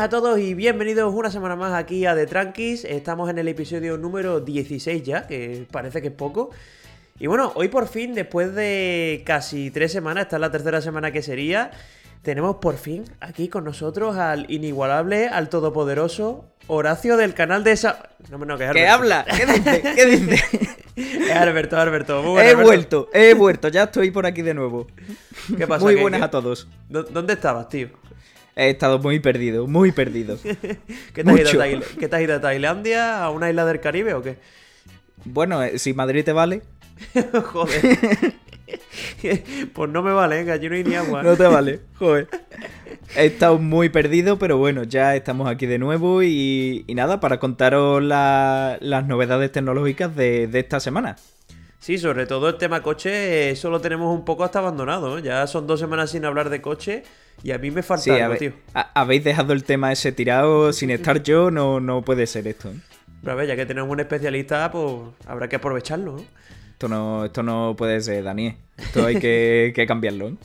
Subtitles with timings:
[0.00, 2.86] buenas a todos y bienvenidos una semana más aquí a The Tranquis.
[2.86, 6.48] Estamos en el episodio número 16 ya, que parece que es poco.
[7.18, 11.12] Y bueno, hoy por fin, después de casi tres semanas, esta es la tercera semana
[11.12, 11.70] que sería,
[12.22, 18.08] tenemos por fin aquí con nosotros al inigualable, al todopoderoso Horacio del canal de esa...
[18.30, 19.26] No, no, que ¿Qué habla?
[19.26, 19.82] ¿Qué dice?
[19.94, 20.78] ¿Qué dice?
[20.96, 22.22] es Alberto, Alberto.
[22.22, 24.86] Muy he vuelto, he vuelto, ya estoy por aquí de nuevo.
[25.58, 25.84] ¿Qué pasa?
[25.84, 26.68] Muy buenas a todos.
[26.88, 27.99] ¿Dónde estabas, tío?
[28.56, 30.38] He estado muy perdido, muy perdido.
[31.14, 33.24] ¿Qué te, has ido ¿Qué te has ido a Tailandia?
[33.24, 34.36] ¿A una isla del Caribe o qué?
[35.24, 36.62] Bueno, eh, si Madrid te vale.
[37.44, 38.34] Joder.
[39.72, 41.22] pues no me vale, venga, yo no hay ni agua.
[41.22, 42.28] No te vale, joder.
[43.16, 48.02] He estado muy perdido, pero bueno, ya estamos aquí de nuevo y, nada, para contaros
[48.02, 51.16] las novedades tecnológicas de, esta semana.
[51.80, 55.18] Sí, sobre todo el tema coche, eso lo tenemos un poco hasta abandonado.
[55.18, 57.04] Ya son dos semanas sin hablar de coche
[57.42, 58.52] y a mí me falta algo, tío.
[58.74, 62.68] habéis dejado el tema ese tirado sin estar yo, no, no puede ser esto.
[62.68, 62.76] ¿eh?
[63.22, 64.84] Pero a ver, ya que tenemos un especialista, pues
[65.26, 66.24] habrá que aprovecharlo, ¿no?
[66.72, 68.56] Esto no, esto no puede ser, Daniel.
[68.76, 70.28] Esto hay que, cambiarlo.
[70.28, 70.36] ¿eh?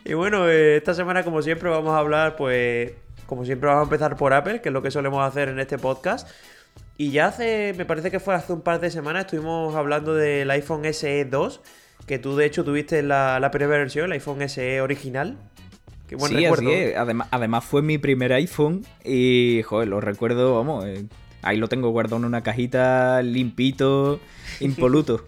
[0.04, 2.92] y bueno, eh, esta semana, como siempre, vamos a hablar, pues,
[3.26, 5.76] como siempre, vamos a empezar por Apple, que es lo que solemos hacer en este
[5.76, 6.28] podcast.
[6.96, 10.50] Y ya hace, me parece que fue hace un par de semanas, estuvimos hablando del
[10.50, 11.60] iPhone SE 2,
[12.06, 15.36] que tú de hecho tuviste la, la primera versión, el iPhone SE original.
[16.06, 16.70] Qué buen sí, recuerdo.
[16.70, 21.06] Así Además, además fue mi primer iPhone y, joder, lo recuerdo, vamos, eh,
[21.42, 24.20] ahí lo tengo guardado en una cajita, limpito
[24.60, 25.26] impoluto.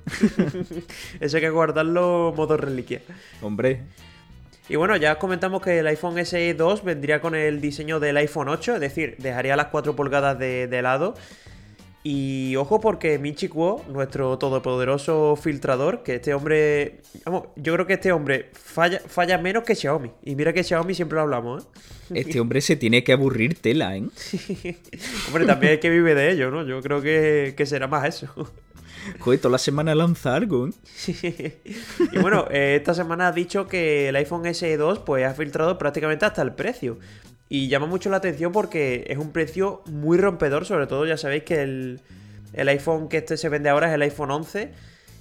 [1.21, 3.01] Eso hay que guardarlo modo reliquia.
[3.43, 3.83] Hombre.
[4.69, 8.49] Y bueno, ya comentamos que el iPhone SE 2 vendría con el diseño del iPhone
[8.49, 11.15] 8, es decir, dejaría las 4 pulgadas de, lado.
[12.07, 17.95] Y ojo porque Michi Kuo, nuestro todopoderoso filtrador, que este hombre, vamos, yo creo que
[17.95, 20.11] este hombre falla, falla menos que Xiaomi.
[20.23, 22.21] Y mira que Xiaomi siempre lo hablamos, ¿eh?
[22.21, 24.05] Este hombre se tiene que aburrir tela, ¿eh?
[25.29, 26.67] hombre, también hay que vive de ello, ¿no?
[26.67, 28.29] Yo creo que, que será más eso.
[29.21, 30.69] Joder, toda la semana lanza algo.
[30.69, 31.59] ¿eh?
[32.13, 35.79] y bueno, eh, esta semana ha dicho que el iPhone SE 2 pues, ha filtrado
[35.79, 36.99] prácticamente hasta el precio.
[37.49, 41.45] Y llama mucho la atención porque es un precio muy rompedor, sobre todo ya sabéis
[41.45, 42.01] que el,
[42.57, 44.73] iPhone que este se vende ahora es el iPhone 11.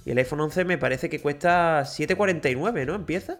[0.06, 2.94] Y el iPhone 11 me parece que cuesta 7,49, ¿no?
[2.94, 3.38] ¿Empieza?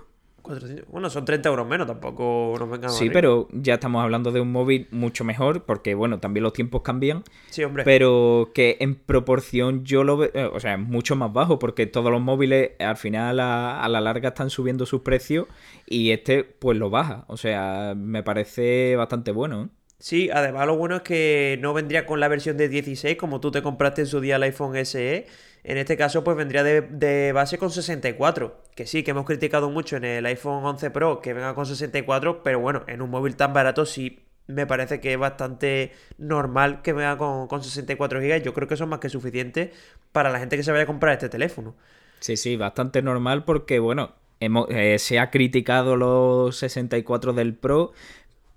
[0.90, 4.52] Bueno, son 30 euros menos, tampoco nos vengan Sí, pero ya estamos hablando de un
[4.52, 7.24] móvil mucho mejor, porque bueno, también los tiempos cambian.
[7.50, 7.84] Sí, hombre.
[7.84, 11.86] Pero que en proporción yo lo veo, eh, o sea, es mucho más bajo, porque
[11.86, 15.48] todos los móviles al final a, la larga están subiendo sus precios
[15.86, 17.26] y este pues lo baja.
[17.28, 19.64] O sea, me parece bastante bueno.
[19.64, 19.68] ¿eh?
[20.00, 23.50] Sí, además lo bueno es que no vendría con la versión de 16 como tú
[23.52, 25.26] te compraste en su día el iPhone SE
[25.68, 28.64] en este caso, pues vendría de, base con 64.
[28.74, 32.42] Que sí, que hemos criticado mucho en el iPhone 11 Pro que venga con 64,
[32.42, 36.94] pero bueno, en un móvil tan barato sí me parece que es bastante normal que
[36.94, 38.42] venga con, 64 GB.
[38.44, 39.74] Yo creo que es más que suficiente
[40.14, 41.76] para la gente que se vaya a comprar este teléfono.
[42.22, 47.92] Sí, sí, bastante normal porque, bueno, eh, se ha criticado los 64 del Pro,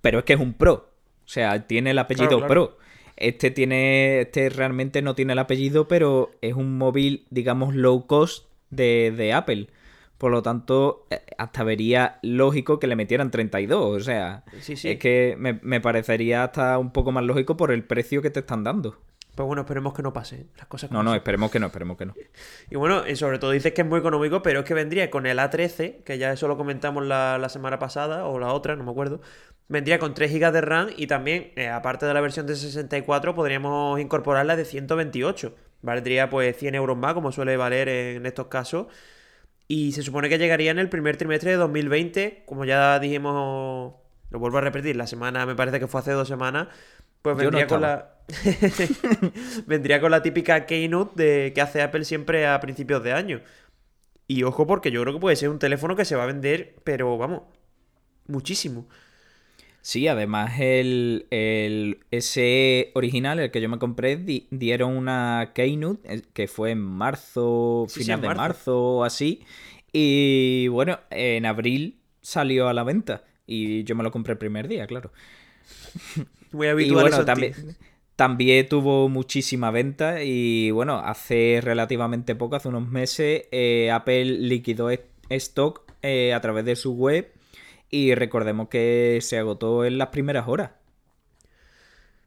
[0.00, 0.89] pero es que es un Pro.
[1.30, 2.76] O sea, tiene el apellido Pro.
[3.16, 4.22] Este tiene.
[4.22, 9.68] Este realmente no tiene el apellido, pero es un móvil, digamos, low cost de, Apple.
[10.18, 13.96] Por lo tanto, eh, hasta vería lógico que le metieran 32.
[13.96, 18.30] O sea, es que me, parecería hasta un poco más lógico por el precio que
[18.30, 18.98] te están dando.
[19.36, 20.90] Pues bueno, esperemos que no pase las cosas.
[20.90, 22.14] No, no, esperemos que no, esperemos que no.
[22.70, 25.26] Y bueno, y sobre todo dices que es muy económico, pero es que vendría con
[25.26, 28.82] el A13, que ya eso lo comentamos la, la semana pasada, o la otra, no
[28.82, 29.20] me acuerdo,
[29.70, 33.34] vendría con 3 GB de RAM y también, eh, aparte de la versión de 64,
[33.34, 35.54] podríamos incorporar la de 128.
[35.80, 38.88] Valdría pues 100 euros más, como suele valer en estos casos.
[39.68, 43.94] Y se supone que llegaría en el primer trimestre de 2020, como ya dijimos,
[44.30, 46.66] lo vuelvo a repetir, la semana, me parece que fue hace dos semanas,
[47.22, 48.16] pues vendría con la...
[49.66, 53.40] vendría con la típica keynote de que hace Apple siempre a principios de año.
[54.26, 56.74] Y ojo porque yo creo que puede ser un teléfono que se va a vender,
[56.82, 57.42] pero vamos,
[58.26, 58.88] muchísimo.
[59.82, 64.16] Sí, además el, el ese original, el que yo me compré,
[64.50, 69.42] dieron una Keynote eh, que fue en marzo, final de marzo o así.
[69.92, 73.24] Y bueno, en abril salió a la venta.
[73.46, 75.12] Y yo me lo compré el primer día, claro.
[76.52, 77.54] Muy habitual y bueno, también,
[78.16, 84.90] también tuvo muchísima venta y bueno, hace relativamente poco, hace unos meses, eh, Apple liquidó
[85.30, 87.32] stock eh, a través de su web
[87.90, 90.70] y recordemos que se agotó en las primeras horas.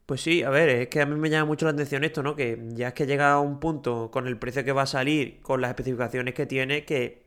[0.06, 2.36] Pues sí, a ver, es que a mí me llama mucho la atención esto, ¿no?
[2.36, 5.40] Que ya es que llega a un punto con el precio que va a salir,
[5.40, 7.22] con las especificaciones que tiene, que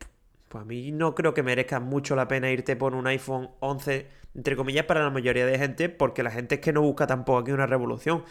[0.47, 4.07] pues a mí no creo que merezca mucho la pena irte por un iPhone 11,
[4.35, 7.39] entre comillas, para la mayoría de gente, porque la gente es que no busca tampoco
[7.39, 8.23] aquí una revolución.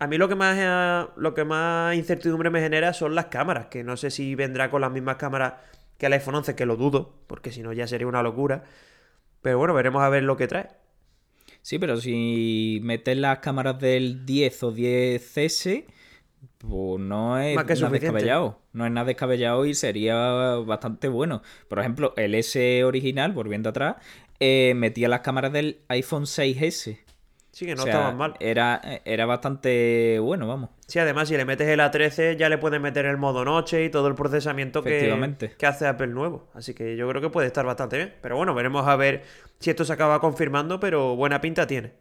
[0.00, 3.84] A mí lo que más lo que más incertidumbre me genera son las cámaras, que
[3.84, 5.54] no sé si vendrá con las mismas cámaras
[5.98, 8.64] que el iPhone 11, que lo dudo, porque si no ya sería una locura.
[9.42, 10.68] Pero bueno, veremos a ver lo que trae.
[11.62, 15.84] Sí, pero si metes las cámaras del 10 o 10S,
[16.58, 18.60] pues no es nada descabellado.
[18.72, 20.16] No es nada descabellado y sería
[20.66, 21.42] bastante bueno.
[21.68, 23.96] Por ejemplo, el S original, volviendo atrás,
[24.40, 26.98] eh, metía las cámaras del iPhone 6S.
[27.58, 28.34] Sí, que no estaba mal.
[28.38, 30.70] Era, era bastante bueno, vamos.
[30.86, 33.90] Sí, además, si le metes el A13, ya le puedes meter el modo noche y
[33.90, 36.48] todo el procesamiento que, que hace Apple nuevo.
[36.54, 38.14] Así que yo creo que puede estar bastante bien.
[38.22, 39.24] Pero bueno, veremos a ver
[39.58, 41.94] si esto se acaba confirmando, pero buena pinta tiene.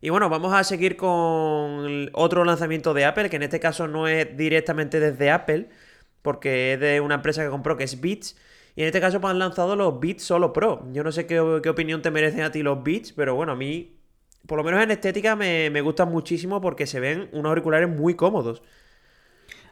[0.00, 4.08] Y bueno, vamos a seguir con otro lanzamiento de Apple, que en este caso no
[4.08, 5.68] es directamente desde Apple,
[6.22, 8.36] porque es de una empresa que compró, que es Beats.
[8.74, 10.86] Y en este caso pues, han lanzado los Beats Solo Pro.
[10.92, 13.96] Yo no sé qué, opinión te merecen a ti los Beats, pero bueno, a mí,
[14.46, 18.14] por lo menos en estética, me, me gustan muchísimo porque se ven unos auriculares muy
[18.14, 18.62] cómodos.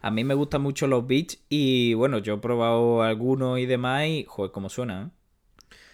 [0.02, 4.06] A mí me gustan mucho los Beats y bueno, yo he probado algunos y demás
[4.06, 5.20] y joder, cómo suena, ¿eh?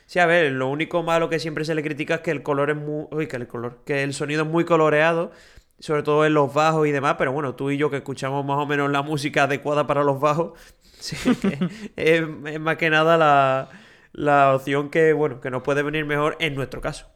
[0.06, 2.70] Sí, a ver, lo único malo que siempre se le critica es que el color
[2.70, 3.06] es muy.
[3.10, 3.82] Uy, que el color.
[3.84, 5.32] Que el sonido es muy coloreado.
[5.78, 7.16] Sobre todo en los bajos y demás.
[7.18, 10.20] Pero bueno, tú y yo que escuchamos más o menos la música adecuada para los
[10.20, 10.52] bajos.
[10.98, 11.16] Sí,
[11.96, 12.22] es,
[12.60, 13.68] más que nada la,
[14.12, 17.06] la, opción que, bueno, que nos puede venir mejor en nuestro caso.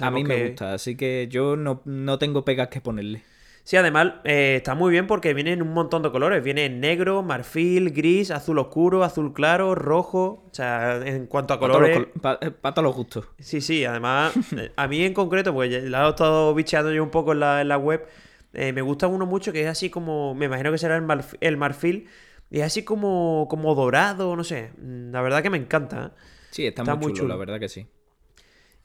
[0.00, 3.22] a mí me gusta, así que yo no, no tengo pegas que ponerle.
[3.66, 6.40] Sí, además eh, está muy bien porque viene en un montón de colores.
[6.40, 10.44] Viene en negro, marfil, gris, azul oscuro, azul claro, rojo.
[10.48, 12.06] O sea, en cuanto a colores.
[12.22, 13.28] Para eh, todos los gustos.
[13.40, 17.10] Sí, sí, además, eh, a mí en concreto, pues la he estado bicheando yo un
[17.10, 18.06] poco en la, web.
[18.52, 20.36] me gusta uno mucho que es así como.
[20.36, 21.04] Me imagino que será el,
[21.40, 22.06] el marfil
[22.50, 24.72] y es así como, como dorado, no sé.
[24.78, 26.14] La verdad que me encanta.
[26.50, 27.86] Sí, está, muy, chulo, la verdad que sí.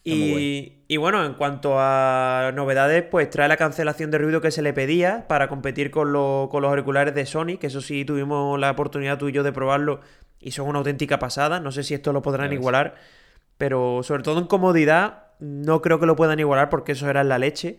[0.03, 4.73] Y, bueno, en cuanto a novedades, pues trae la cancelación de ruido que se le
[4.73, 9.29] pedía para competir con, los auriculares de Sony, que eso sí tuvimos la oportunidad tú
[9.29, 10.01] y yo de probarlo
[10.39, 11.59] y son una auténtica pasada.
[11.59, 12.95] No sé si esto lo podrán igualar,
[13.57, 17.29] pero sobre todo en comodidad no creo que lo puedan igualar porque eso era en
[17.29, 17.77] la leche.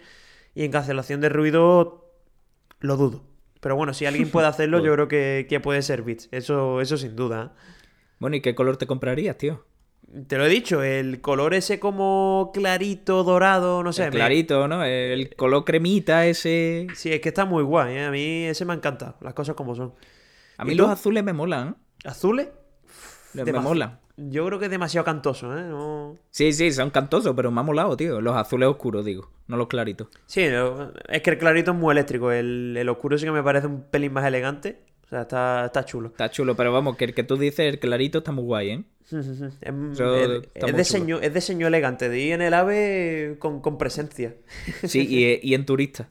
[0.54, 2.12] Y en cancelación de ruido
[2.78, 3.31] lo dudo.
[3.62, 6.28] Pero bueno, si alguien puede hacerlo, yo creo que, puede ser Beats.
[6.32, 7.54] Eso, eso sin duda.
[8.18, 9.64] Bueno, ¿y qué color te comprarías, tío?
[10.26, 14.10] Te lo he dicho, el color ese como clarito, dorado, no sé.
[14.10, 14.84] clarito, ¿no?
[14.84, 16.88] El color cremita ese.
[16.94, 18.04] Sí, es que está muy guay, ¿eh?
[18.04, 19.94] A mí ese me encanta, las cosas como son.
[20.58, 21.76] A mí los azules me molan.
[22.04, 22.48] ¿Azules?
[23.32, 24.00] me molan.
[24.16, 26.16] Yo creo que es demasiado cantoso, ¿eh?
[26.30, 28.20] Sí, sí, son cantosos, pero me ha molado, tío.
[28.20, 30.08] Los azules oscuros, digo, no los claritos.
[30.26, 30.42] Sí,
[31.08, 32.30] es que el clarito es muy eléctrico.
[32.30, 34.80] El, el oscuro sí que me parece un pelín más elegante.
[35.06, 36.08] O sea, está, está chulo.
[36.08, 38.84] Está chulo, pero vamos, que el que tú dices, el clarito está muy guay, ¿eh?
[39.10, 40.84] es, de
[41.40, 44.34] señor, elegante, de ir en el AVE con, presencia.
[44.84, 46.08] Sí, y, en turista.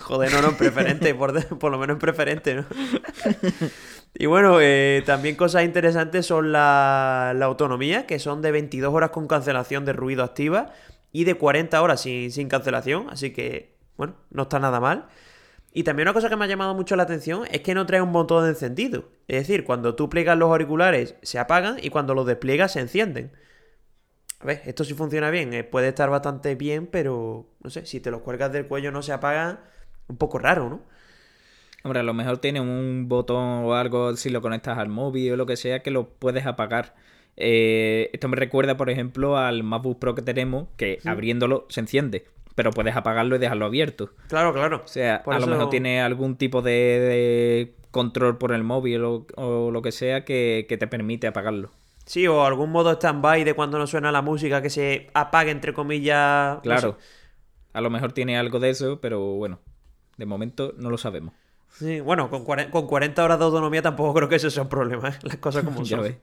[0.00, 1.32] Joder, no, no, en preferente, por,
[1.70, 2.66] lo menos en preferente, ¿no?
[4.14, 9.26] y bueno, eh, también cosas interesantes son la, autonomía, que son de 22 horas con
[9.26, 10.72] cancelación de ruido activa
[11.12, 15.08] y de 40 horas sin, sin cancelación, así que, bueno, no está nada mal.
[15.74, 18.02] Y también una cosa que me ha llamado mucho la atención es que no trae
[18.02, 19.08] un botón de encendido.
[19.26, 23.32] Es decir, cuando tú pliegas los auriculares se apagan y cuando los despliegas se encienden.
[24.40, 28.00] A ver, esto sí funciona bien, eh, puede estar bastante bien, pero no sé, si
[28.00, 29.60] te los cuelgas del cuello no se apagan,
[30.08, 30.82] un poco raro, ¿no?
[31.84, 35.36] Hombre, a lo mejor tiene un botón o algo, si lo conectas al móvil o
[35.36, 36.94] lo que sea, que lo puedes apagar.
[37.36, 42.26] Eh, esto me recuerda, por ejemplo, al MacBook Pro que tenemos, que abriéndolo se enciende
[42.54, 44.10] pero puedes apagarlo y dejarlo abierto.
[44.28, 44.82] Claro, claro.
[44.84, 49.82] O sea, a lo mejor tiene algún tipo de, control por el móvil o, lo
[49.82, 51.70] que sea que, te permite apagarlo.
[52.04, 55.72] Sí, o algún modo stand-by de cuando no suena la música que se apague, entre
[55.72, 56.58] comillas.
[56.62, 56.98] Claro.
[57.72, 59.60] A lo mejor tiene algo de eso, pero bueno,
[60.16, 61.34] de momento no lo sabemos.
[61.72, 65.08] Sí, bueno, con, con 40 horas de autonomía tampoco creo que eso sea un problema,
[65.08, 65.18] ¿eh?
[65.22, 66.16] las cosas como son.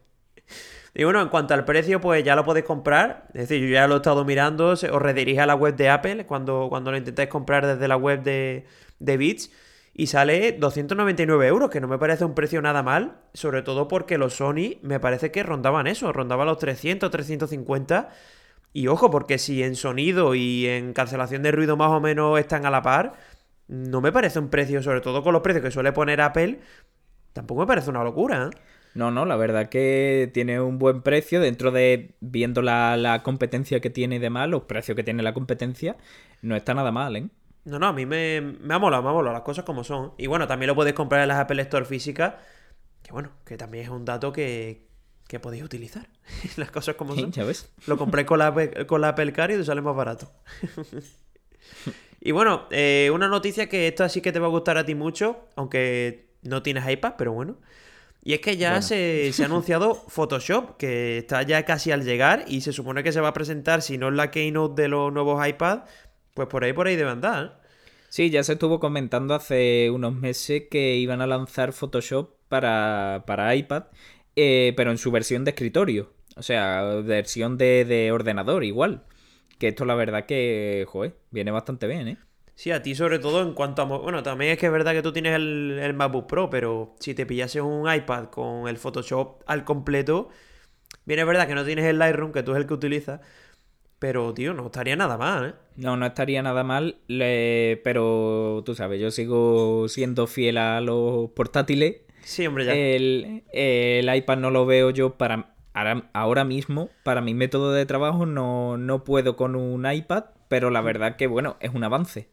[0.94, 3.28] Y bueno, en cuanto al precio, pues ya lo podéis comprar.
[3.34, 4.70] Es decir, yo ya lo he estado mirando.
[4.70, 8.24] os redirige a la web de Apple cuando, cuando lo intentáis comprar desde la web
[8.24, 8.66] de,
[9.00, 9.52] de Beats.
[9.94, 14.18] y sale 299 euros, que no me parece un precio nada mal, sobre todo porque
[14.18, 18.10] los Sony me parece que rondaban eso, rondaban los 300, 350.
[18.74, 22.66] Y ojo, porque si en sonido y en cancelación de ruido más o menos están
[22.66, 23.14] a la par,
[23.70, 26.60] no me parece un precio, sobre todo con los precios que suele poner Apple,
[27.34, 28.50] tampoco me parece una locura.
[28.52, 28.58] ¿eh?
[28.96, 33.92] No, no, la verdad que tiene un buen precio dentro de, viendo la, competencia que
[33.92, 35.98] tiene y demás, los precios que tiene la competencia,
[36.42, 37.30] no está nada mal, ¿eh?
[37.66, 40.14] No, no, a mí me, me ha molado, me ha molado las cosas como son.
[40.18, 42.34] Y bueno, también lo podéis comprar en las Apple Store físicas,
[43.04, 44.88] que bueno, que también es un dato que,
[45.28, 46.10] que podéis utilizar.
[46.58, 47.32] las cosas como son.
[47.32, 47.72] ya ves.
[47.86, 48.52] Lo compré con la,
[48.88, 50.32] con la Apple Car y te sale más barato.
[52.22, 54.96] y bueno, eh, una noticia que esta sí que te va a gustar a ti
[54.96, 57.58] mucho, aunque no tienes iPad, pero bueno.
[58.22, 62.62] Y es que ya se, ha anunciado Photoshop, que está ya casi al llegar y
[62.62, 65.46] se supone que se va a presentar, si no en la keynote de los nuevos
[65.48, 65.84] iPad,
[66.34, 67.46] pues por ahí, por ahí debe andar.
[67.46, 67.68] ¿eh?
[68.10, 73.56] Sí, ya se estuvo comentando hace unos meses que iban a lanzar Photoshop para, para
[73.56, 73.86] iPad,
[74.36, 76.12] eh, pero en su versión de escritorio.
[76.36, 79.04] O sea, versión de, de ordenador igual.
[79.60, 82.18] Que esto la verdad que, joder, viene bastante bien, ¿eh?
[82.56, 83.86] Sí, a ti sobre todo en cuanto a...
[83.86, 87.14] Bueno, también es que es verdad que tú tienes el, el MacBook Pro, pero si
[87.14, 90.30] te pillases un iPad con el Photoshop al completo,
[91.06, 93.22] bien es verdad que no tienes el Lightroom, que tú es el que utilizas,
[93.98, 95.54] pero, tío, no estaría nada mal, ¿eh?
[95.76, 97.00] No, no estaría nada mal,
[97.84, 101.98] pero tú sabes, yo sigo siendo fiel a los portátiles.
[102.24, 102.74] Sí, hombre, ya.
[102.76, 105.56] El, el iPad no lo veo yo para...
[105.74, 110.82] Ahora, mismo, para mi método de trabajo, no, no puedo con un iPad, pero la
[110.82, 112.30] verdad que, bueno, es un avance.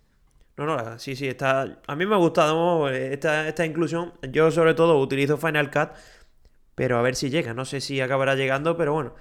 [0.57, 1.78] No, no, sí, sí, está.
[1.87, 4.14] A mí me ha gustado esta, esta inclusión.
[4.33, 5.90] Yo, sobre todo, utilizo Final Cut,
[6.75, 7.55] pero a ver si llega.
[7.55, 9.14] No sé si acabará llegando, pero bueno.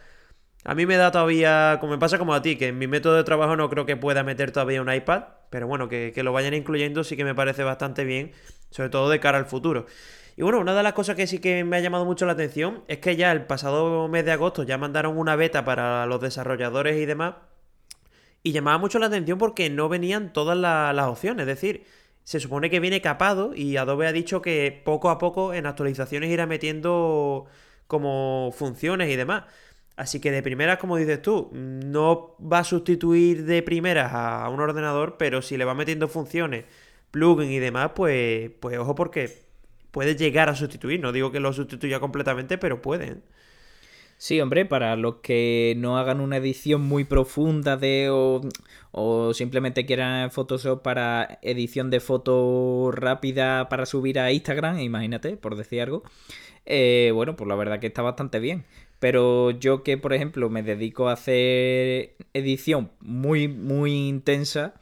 [0.65, 3.15] A mí me da todavía, como me pasa como a ti, que en mi método
[3.15, 6.33] de trabajo no creo que pueda meter todavía un iPad, pero bueno, que, que, lo
[6.33, 8.31] vayan incluyendo sí que me parece bastante bien,
[8.71, 9.85] sobre todo de cara al futuro.
[10.37, 12.83] Y bueno, una de las cosas que sí que me ha llamado mucho la atención
[12.87, 16.97] es que ya el pasado mes de agosto ya mandaron una beta para los desarrolladores
[16.97, 17.35] y demás
[18.43, 21.43] y llamaba mucho la atención porque no venían todas las opciones.
[21.43, 21.85] Es decir,
[22.23, 26.29] se supone que viene capado y Adobe ha dicho que poco a poco en actualizaciones
[26.29, 27.47] irá metiendo
[27.87, 29.45] como funciones y demás.
[29.95, 34.59] Así que de primeras, como dices tú, no va a sustituir de primeras a un
[34.59, 36.65] ordenador, pero si le va metiendo funciones,
[37.11, 39.44] plugins y demás, pues, pues ojo porque
[39.95, 40.99] puede llegar a sustituir.
[40.99, 43.15] No digo que lo sustituya completamente, pero puede.
[44.17, 48.09] Sí, hombre, para los que no hagan una edición muy profunda de
[48.91, 55.55] o, simplemente quieran Photoshop para edición de foto rápida para subir a Instagram, imagínate, por
[55.55, 56.03] decir algo,
[56.65, 58.65] eh, bueno, pues la verdad que está bastante bien.
[58.99, 64.73] Pero yo que, por ejemplo, me dedico a hacer edición muy, muy intensa,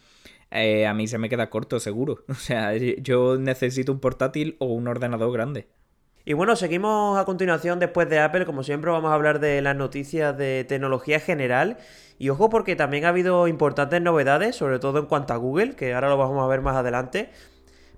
[0.54, 2.24] eh, a mí se me queda corto, seguro.
[2.30, 5.68] O sea, yo necesito un portátil o un ordenador grande.
[6.26, 8.46] Y bueno, seguimos a continuación después de Apple.
[8.46, 11.78] Como siempre, vamos a hablar de las noticias de tecnología general.
[12.18, 15.94] Y ojo, porque también ha habido importantes novedades, sobre todo en cuanto a Google, que
[15.94, 17.30] ahora lo vamos a ver más adelante.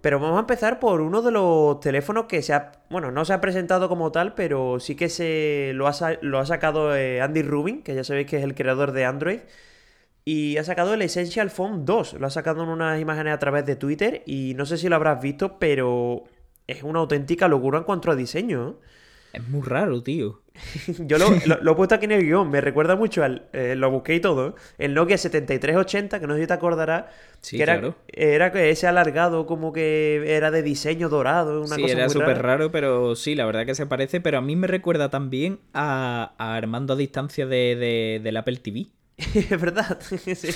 [0.02, 2.72] Pero vamos a empezar por uno de los teléfonos que se ha.
[2.90, 6.46] Bueno, no se ha presentado como tal, pero sí que se lo ha, lo ha
[6.46, 9.40] sacado eh, Andy Rubin, que ya sabéis que es el creador de Android.
[10.28, 12.14] Y ha sacado el Essential Phone 2.
[12.14, 14.24] Lo ha sacado en unas imágenes a través de Twitter.
[14.26, 16.24] Y no sé si lo habrás visto, pero
[16.66, 18.70] es una auténtica locura en cuanto a diseño.
[18.70, 18.74] ¿eh?
[19.34, 20.42] Es muy raro, tío.
[21.00, 21.18] Yo
[21.62, 23.50] lo, he puesto aquí en el guion, me recuerda mucho al.
[23.54, 24.56] Eh, lo busqué y todo.
[24.80, 27.06] El Nokia 7380, que no sé si te acordarás.
[27.42, 27.96] Sí, que era, claro.
[28.08, 31.62] Era ese alargado, como que era de diseño dorado.
[31.62, 34.22] Una sí, cosa era súper raro, pero sí, la verdad que se parece.
[34.22, 38.88] Pero a mí me recuerda también a, Armando a distancia de, de, del Apple TV.
[39.34, 39.98] es verdad.
[40.36, 40.50] sí.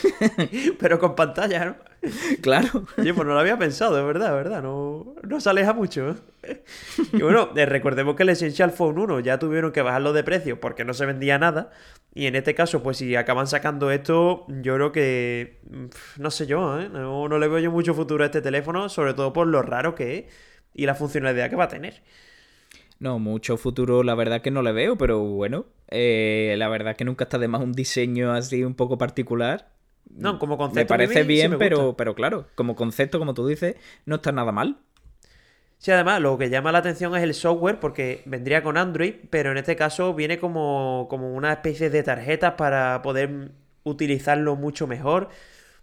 [0.80, 1.76] Pero con pantalla, ¿no?
[2.42, 2.86] Claro.
[2.98, 4.62] Oye, pues no lo había pensado, es verdad, es verdad.
[4.62, 6.18] No, no se aleja mucho.
[6.44, 6.64] ¿eh?
[7.14, 10.60] Y bueno, eh, recordemos que el Essential Phone 1 ya tuvieron que bajarlo de precio
[10.60, 11.72] porque no se vendía nada.
[12.14, 15.62] Y en este caso, pues si acaban sacando esto, yo creo que.
[16.18, 16.90] No sé yo, ¿eh?
[16.90, 19.96] No, no le veo yo mucho futuro a este teléfono, sobre todo por lo raro
[19.96, 20.26] que es
[20.74, 22.02] y la funcionalidad que va a tener.
[23.00, 27.06] No, mucho futuro la verdad que no le veo, pero bueno, eh, la verdad que
[27.06, 29.70] nunca está de más un diseño así un poco particular.
[30.10, 30.80] No, como concepto.
[30.80, 33.76] Me parece bien, pero, pero claro, como concepto, como tú dices,
[34.06, 34.78] no está nada mal.
[35.78, 39.52] Sí, además, lo que llama la atención es el software, porque vendría con Android, pero
[39.52, 43.52] en este caso viene como, como una especie de tarjetas para poder
[43.84, 45.30] utilizarlo mucho mejor.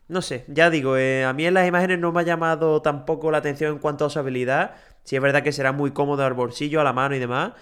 [0.08, 3.30] No sé, ya digo, eh, a mí en las imágenes no me ha llamado tampoco
[3.30, 4.76] la atención en cuanto a usabilidad.
[5.02, 7.52] Sí es verdad que será muy cómodo al bolsillo, a la mano y demás.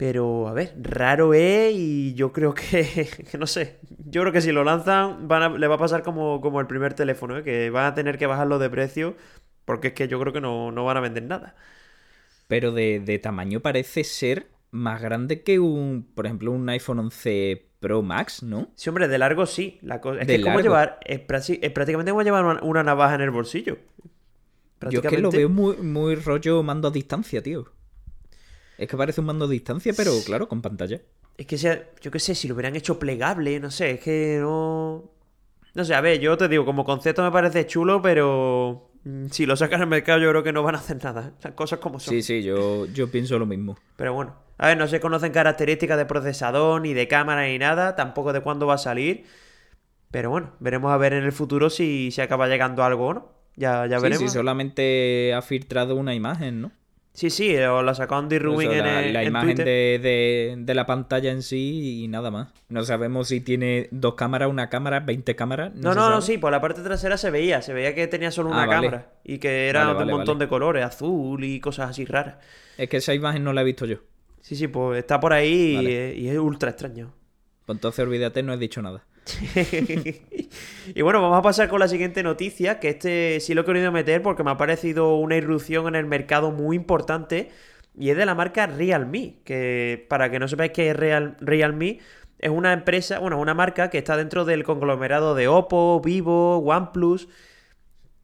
[0.00, 4.40] Pero, a ver, raro es y yo creo que, que no sé, yo creo que
[4.40, 7.42] si lo lanzan van le va a pasar como, como el primer teléfono, ¿eh?
[7.42, 9.16] que van a tener que bajarlo de precio
[9.66, 11.54] Porque es que yo creo que no, van a vender nada.
[12.48, 18.02] Pero de, tamaño parece ser más grande que un, por ejemplo, un iPhone 11 Pro
[18.02, 18.70] Max, ¿no?
[18.76, 19.78] Sí, hombre, de largo sí.
[19.82, 23.78] La es que es como llevar, es, prácticamente como llevar una, navaja en el bolsillo.
[24.90, 27.66] Yo es que lo veo muy, muy rollo mando a distancia, tío.
[28.78, 31.00] Es que parece un mando a distancia, pero claro, con pantalla.
[31.36, 34.38] Es que sea, yo qué sé, si lo hubieran hecho plegable, no sé, es que
[34.40, 35.10] no.
[35.72, 38.89] No sé, a ver, yo te digo, como concepto me parece chulo, pero
[39.30, 41.32] si lo sacan al mercado yo creo que no van a hacer nada.
[41.42, 42.14] Las cosas como son.
[42.14, 43.78] Sí, sí, yo, yo pienso lo mismo.
[43.96, 47.96] Pero bueno, a ver, no se conocen características de procesador, ni de cámara, ni nada,
[47.96, 49.24] tampoco de cuándo va a salir.
[50.10, 53.32] Pero bueno, veremos a ver en el futuro si se acaba llegando algo o no.
[53.56, 54.18] Ya, ya veremos.
[54.18, 56.72] Sí, solamente ha filtrado una imagen, ¿no?
[57.12, 61.30] Sí, sí, o la sacó Andy Rubin en la, la imagen de, de, la pantalla
[61.30, 62.48] en sí y nada más.
[62.68, 65.74] No sabemos si tiene dos cámaras, una cámara, 20 cámaras.
[65.74, 68.50] No, no, no, sí, por la parte trasera se veía, se veía que tenía solo
[68.50, 72.04] una ah, cámara y que era de un montón de colores, azul y cosas así
[72.04, 72.36] raras.
[72.78, 73.98] Es que esa imagen no la he visto yo.
[74.40, 77.12] Sí, sí, pues está por ahí y, es ultra extraño.
[77.66, 79.04] Pues entonces olvídate, no he dicho nada.
[80.94, 83.92] y bueno, vamos a pasar con la siguiente noticia, que este sí lo he querido
[83.92, 87.50] meter porque me ha parecido una irrupción en el mercado muy importante
[87.98, 91.98] y es de la marca Realme, que para que no sepáis qué es Real, Realme,
[92.38, 97.28] es una empresa, bueno, una marca que está dentro del conglomerado de Oppo, Vivo, OnePlus,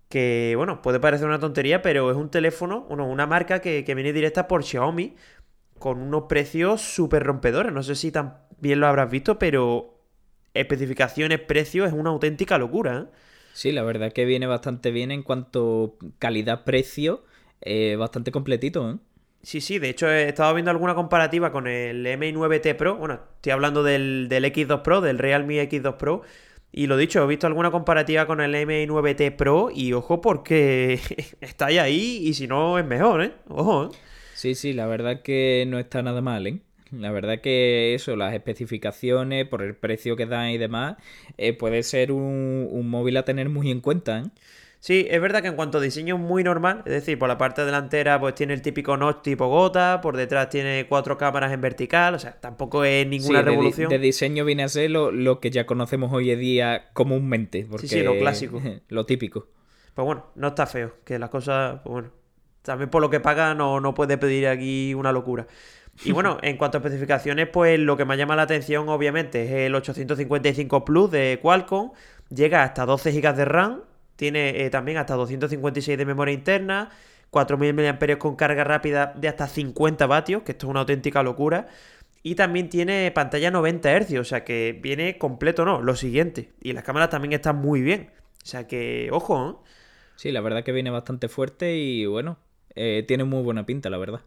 [0.08, 3.94] que bueno, puede parecer una tontería, pero es un teléfono, bueno, una marca que, que
[3.94, 5.16] viene directa por Xiaomi,
[5.78, 9.95] con unos precios súper rompedores, no sé si también lo habrás visto, pero
[10.57, 13.07] especificaciones, precios, es una auténtica locura.
[13.07, 13.16] ¿eh?
[13.53, 17.25] Sí, la verdad que viene bastante bien en cuanto calidad-precio,
[17.62, 18.90] eh, bastante completito.
[18.90, 18.97] ¿eh?
[19.42, 23.53] Sí, sí, de hecho he estado viendo alguna comparativa con el Mi9T Pro, bueno, estoy
[23.53, 26.23] hablando del, X2 Pro, del Realme X2 Pro,
[26.73, 31.01] y lo dicho, he visto alguna comparativa con el Mi9T Pro y ojo porque
[31.40, 33.33] está ahí y si no es mejor, ¿eh?
[33.49, 33.97] Ojo, ¿eh?
[34.35, 36.61] Sí, sí, la verdad que no está nada mal, ¿eh?
[37.00, 40.96] La verdad que eso, las especificaciones, por el precio que dan y demás,
[41.38, 44.20] eh, puede ser un, móvil a tener muy en cuenta.
[44.20, 44.24] ¿eh?
[44.80, 47.38] Sí, es verdad que en cuanto a diseño es muy normal, es decir, por la
[47.38, 51.61] parte delantera pues tiene el típico notch tipo gota, por detrás tiene cuatro cámaras en
[51.61, 53.88] vertical, o sea, tampoco es ninguna revolución.
[53.88, 57.96] De, diseño viene a ser lo, que ya conocemos hoy en día comúnmente, porque sí,
[57.96, 58.62] sí, lo clásico.
[58.88, 59.48] lo típico.
[59.94, 62.11] Pues bueno, no está feo, que las cosas, pues bueno,
[62.62, 65.46] también por lo que paga no, no puede pedir aquí una locura.
[66.04, 69.50] Y bueno, en cuanto a especificaciones, pues lo que me llama la atención obviamente es
[69.52, 71.92] el 855 Plus de Qualcomm.
[72.28, 73.82] Llega hasta 12 GB de RAM,
[74.16, 76.90] tiene eh, también hasta 256 de memoria interna,
[77.30, 81.68] 4000 mAh con carga rápida de hasta 50 vatios, que esto es una auténtica locura.
[82.22, 85.80] Y también tiene pantalla 90 Hz, o sea que viene completo, ¿no?
[85.80, 86.50] Lo siguiente.
[86.61, 88.11] Y las cámaras también están muy bien.
[88.42, 89.70] O sea que, ojo, ¿eh?
[90.16, 92.38] Sí, la verdad que viene bastante fuerte y bueno,
[92.74, 94.22] eh, tiene muy buena pinta, la verdad.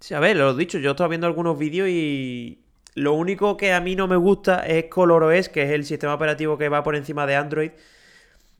[0.00, 2.58] Sí, a ver, lo he dicho, yo estaba viendo algunos vídeos y
[2.94, 6.58] lo único que a mí no me gusta es ColorOS, que es el sistema operativo
[6.58, 7.70] que va por encima de Android.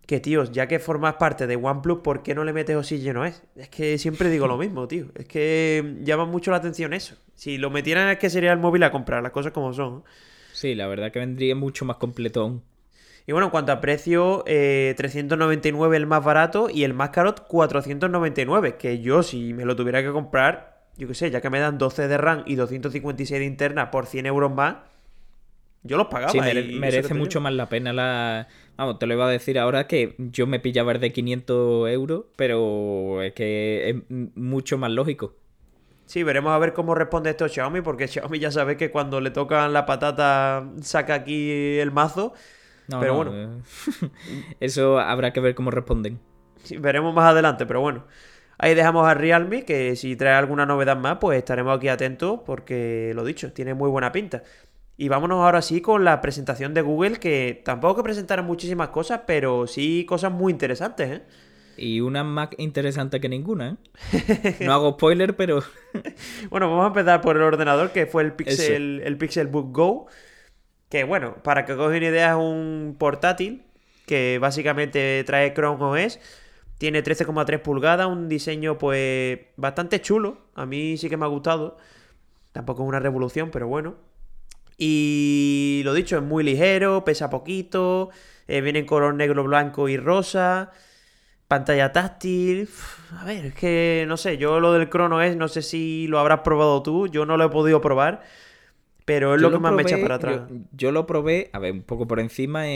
[0.06, 3.42] Que, tío, ya que formas parte de OnePlus, ¿por qué no le metes OxygenOS?
[3.56, 5.06] Es que siempre digo lo mismo, tío.
[5.14, 7.16] Es que llama mucho la atención eso.
[7.34, 10.04] Si lo metieran es que sería el móvil a comprar, las cosas como son.
[10.52, 12.62] Sí, la verdad que vendría mucho más completo
[13.26, 17.34] Y bueno, en cuanto a precio, 399 eh, el más barato y el más caro
[17.34, 18.76] 499.
[18.76, 21.78] Que yo, si me lo tuviera que comprar, yo qué sé, ya que me dan
[21.78, 24.76] 12 de RAM y 256 de interna por 100 euros más,
[25.84, 26.32] yo los pagaba.
[26.32, 28.48] Sí, merece mucho más la pena la...
[28.76, 32.24] Vamos, te lo iba a decir ahora que yo me pillaba el de 500 euros,
[32.36, 33.96] pero es que es
[34.36, 35.34] mucho más lógico.
[36.06, 39.30] Sí, veremos a ver cómo responde esto Xiaomi, porque Xiaomi ya sabe que cuando le
[39.30, 42.32] tocan la patata saca aquí el mazo.
[42.88, 43.32] pero bueno.
[43.34, 43.48] Eh,
[44.60, 46.18] eso habrá que ver cómo responden.
[46.64, 48.04] Sí, veremos más adelante, pero bueno.
[48.58, 53.12] Ahí dejamos a Realme, que si trae alguna novedad más, pues estaremos aquí atentos porque,
[53.14, 54.42] lo dicho, tiene muy buena pinta.
[54.96, 59.20] Y vámonos ahora sí con la presentación de Google, que tampoco que presentaron muchísimas cosas,
[59.28, 61.22] pero sí cosas muy interesantes, ¿eh?
[61.76, 63.78] Y una más interesante que ninguna,
[64.12, 64.56] ¿eh?
[64.60, 65.62] No hago spoiler, pero...
[66.50, 70.06] bueno, vamos a empezar por el ordenador, que fue el Pixel, el Pixelbook Go.
[70.88, 73.62] Que bueno, para que una idea, es un portátil
[74.04, 76.18] que básicamente trae Chrome OS
[76.78, 80.38] tiene 13,3 pulgadas, un diseño pues bastante chulo.
[80.54, 81.76] A mí sí que me ha gustado.
[82.52, 83.96] Tampoco es una revolución, pero bueno.
[84.78, 88.10] Y lo dicho, es muy ligero, pesa poquito,
[88.46, 90.70] eh, viene en color negro, blanco y rosa.
[91.48, 92.68] Pantalla táctil.
[93.18, 96.20] A ver, es que no sé, yo lo del crono es, no sé si lo
[96.20, 98.22] habrás probado tú, yo no lo he podido probar,
[99.04, 100.42] pero es lo que más me echa para atrás.
[100.72, 102.68] Yo, lo probé, a ver, un poco por encima,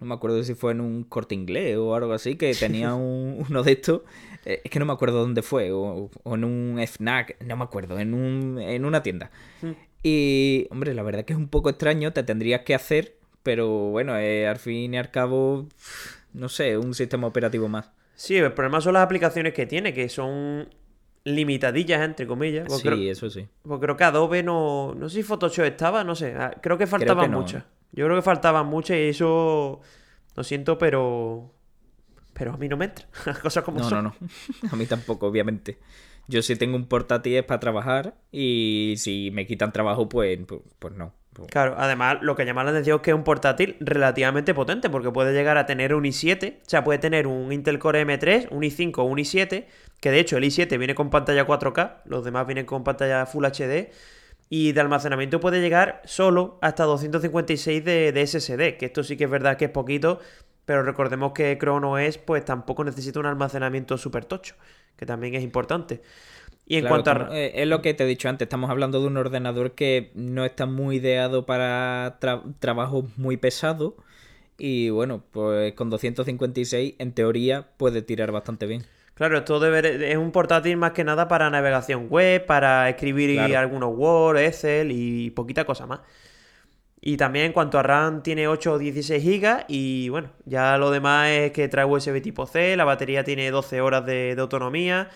[0.00, 3.62] no me acuerdo si fue en un corte inglés o algo así, que tenía uno
[3.62, 4.02] de estos.
[4.44, 7.98] Eh, es que no me acuerdo dónde fue, o, en un FNAC, no me acuerdo,
[7.98, 9.30] en, un, en una tienda.
[9.60, 9.72] Hmm.
[10.02, 14.16] Y, hombre, la verdad que es un poco extraño, te tendrías que hacer, pero bueno,
[14.16, 15.66] eh, al fin y al cabo,
[16.32, 17.90] no sé, un sistema operativo más.
[18.14, 20.68] Sí, el problema son las aplicaciones que tiene, que son
[21.24, 22.72] limitadillas, entre comillas.
[22.80, 23.46] sí, eso sí.
[23.62, 24.94] Porque creo que Adobe no.
[24.94, 26.34] No sé si Photoshop estaba, no sé.
[26.36, 27.64] Ah, creo que faltaban muchas.
[27.92, 29.80] Yo creo que faltaban muchas y eso.
[30.36, 31.52] Lo siento, pero.
[32.32, 33.06] Pero a mí no me entra.
[33.42, 34.14] cosas como no, No, no,
[34.70, 35.78] A mí tampoco, obviamente.
[36.28, 40.60] Yo sí tengo un portátil es para trabajar y si me quitan trabajo, pues, pues,
[40.78, 41.12] pues no.
[41.48, 45.10] Claro, además lo que llama la atención es que es un portátil relativamente potente porque
[45.10, 48.62] puede llegar a tener un i7, o sea, puede tener un Intel Core M3, un
[48.62, 49.64] i5 o un i7,
[50.00, 53.44] que de hecho el i7 viene con pantalla 4K, los demás vienen con pantalla Full
[53.44, 53.90] HD,
[54.52, 59.24] y de almacenamiento puede llegar solo hasta 256 de, de SSD, que esto sí que
[59.24, 60.18] es verdad que es poquito,
[60.66, 64.56] pero recordemos que Chrome OS pues tampoco necesita un almacenamiento súper tocho,
[64.96, 66.02] que también es importante.
[66.66, 67.28] Y en cuanto a...
[67.32, 70.44] Eh, es lo que te he dicho antes, estamos hablando de un ordenador que no
[70.44, 72.18] está muy ideado para
[72.58, 73.94] trabajos muy pesados.
[74.58, 78.84] Y bueno, pues con 256 en teoría puede tirar bastante bien.
[79.20, 83.90] Claro, esto debe, es un portátil más que nada para navegación web, para escribir algunos
[83.94, 86.00] Word, Excel y poquita cosa más.
[87.02, 90.90] Y también en cuanto a RAM tiene 8 o 16 GB y bueno, ya lo
[90.90, 95.10] demás es que trae USB tipo C, la batería tiene 12 horas de autonomía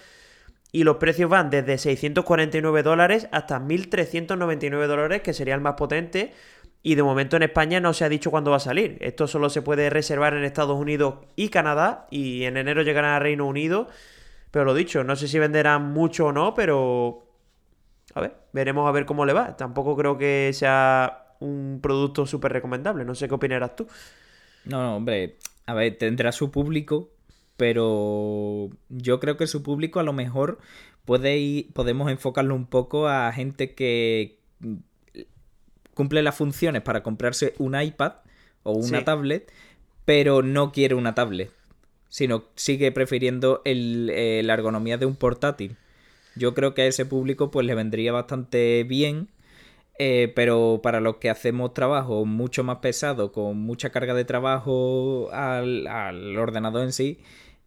[0.74, 6.32] y los precios van desde 649 dólares hasta 1.399 dólares, que sería el más potente.
[6.84, 8.98] Y de momento en España no se ha dicho cuándo va a salir.
[9.00, 12.06] Esto solo se puede reservar en Estados Unidos y Canadá.
[12.10, 13.88] Y en enero llegará a Reino Unido.
[14.52, 17.26] Pero lo dicho, no sé si venderán mucho o no, pero...
[18.14, 19.56] A ver, veremos a ver cómo le va.
[19.56, 23.04] Tampoco creo que sea un producto súper recomendable.
[23.04, 23.88] No sé qué opinarás tú.
[24.66, 25.38] No, no, hombre.
[25.66, 27.08] A ver, tendrá su público
[27.56, 30.58] pero yo creo que su público a lo mejor
[31.04, 34.40] puede ir, podemos enfocarlo un poco a gente que
[35.94, 38.14] cumple las funciones para comprarse un iPad
[38.62, 39.50] o una tablet,
[40.04, 41.50] pero no quiere una tablet,
[42.08, 45.76] sino sigue prefiriendo el, eh, la ergonomía de un portátil.
[46.36, 49.28] Yo creo que a ese público pues le vendría bastante bien
[49.98, 55.30] eh, pero para los que hacemos trabajo mucho más pesado, con mucha carga de trabajo
[55.32, 57.20] al, ordenador en sí,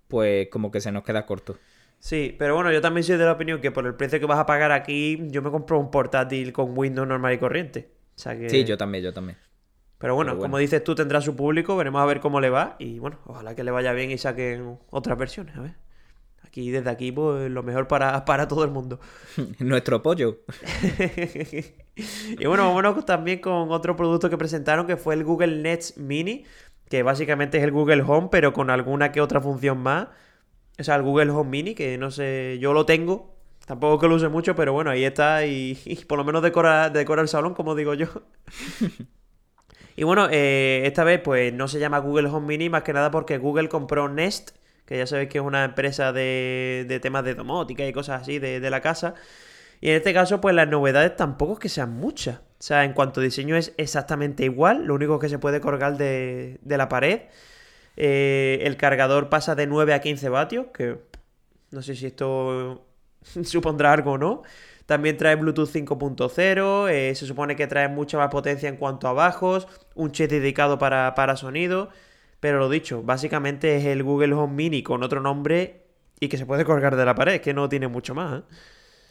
[0.08, 1.58] pues como que se nos queda corto.
[2.00, 4.40] Sí, pero bueno, yo también soy de la opinión que por el precio que vas
[4.40, 7.97] a pagar aquí, yo me compro un portátil con Windows normal y corriente.
[8.18, 9.38] Sí, yo también, yo también.
[10.00, 13.00] Pero bueno, como dices tú, tendrá su público, veremos a ver cómo le va y
[13.00, 15.76] bueno, ojalá que le vaya bien y saquen otras versiones, a ver.
[16.44, 19.00] Aquí, desde aquí, pues lo mejor para, para todo el mundo.
[19.60, 20.40] Nuestro pollo.
[21.96, 26.46] y bueno, vámonos también con otro producto que presentaron que fue el Google Nets Mini,
[26.90, 30.08] que básicamente es el Google Home, pero con alguna que otra función más.
[30.80, 33.37] O sea, el Google Home Mini, que no sé, yo lo tengo.
[33.68, 35.76] Tampoco que lo use mucho, pero bueno, ahí está y,
[36.08, 38.08] por lo menos decora, decora el salón, como digo yo.
[39.96, 43.12] y bueno, eh, esta vez pues no se llama Google Home Mini más que nada
[43.12, 47.86] porque Google compró Nest que ya sabéis que es una empresa de, temas de domótica
[47.86, 49.16] y cosas así de, la casa.
[49.82, 52.38] Y en este caso, pues las novedades tampoco es que sean muchas.
[52.38, 55.98] O sea, en cuanto a diseño es exactamente igual, lo único que se puede colgar
[55.98, 57.24] de, la pared.
[57.98, 61.00] Eh, el cargador pasa de 9 a 15 vatios, que
[61.72, 62.87] no sé si esto
[63.44, 64.44] supondrá algo no.
[64.86, 69.14] También trae Bluetooth 5.0, eh, se supone que trae mucha más potencia en cuanto a
[69.14, 71.90] bajos, un chip dedicado para, para sonido.
[72.40, 75.84] Pero lo dicho, básicamente es el Google Home Mini con otro nombre
[76.20, 78.40] y que se puede colgar de la pared, que no tiene mucho más.
[78.40, 78.44] ¿eh?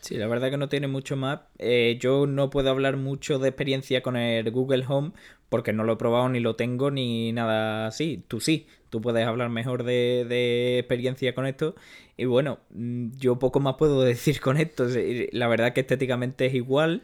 [0.07, 1.41] Sí, la verdad que no tiene mucho más.
[1.59, 5.11] Eh, yo no puedo hablar mucho de experiencia con el Google Home
[5.49, 8.23] porque no lo he probado ni lo tengo ni nada así.
[8.29, 11.75] Tú sí, tú puedes hablar mejor de, de experiencia con esto.
[12.17, 14.87] Y bueno, mm, yo poco más puedo decir con esto.
[15.33, 17.03] La verdad que estéticamente es igual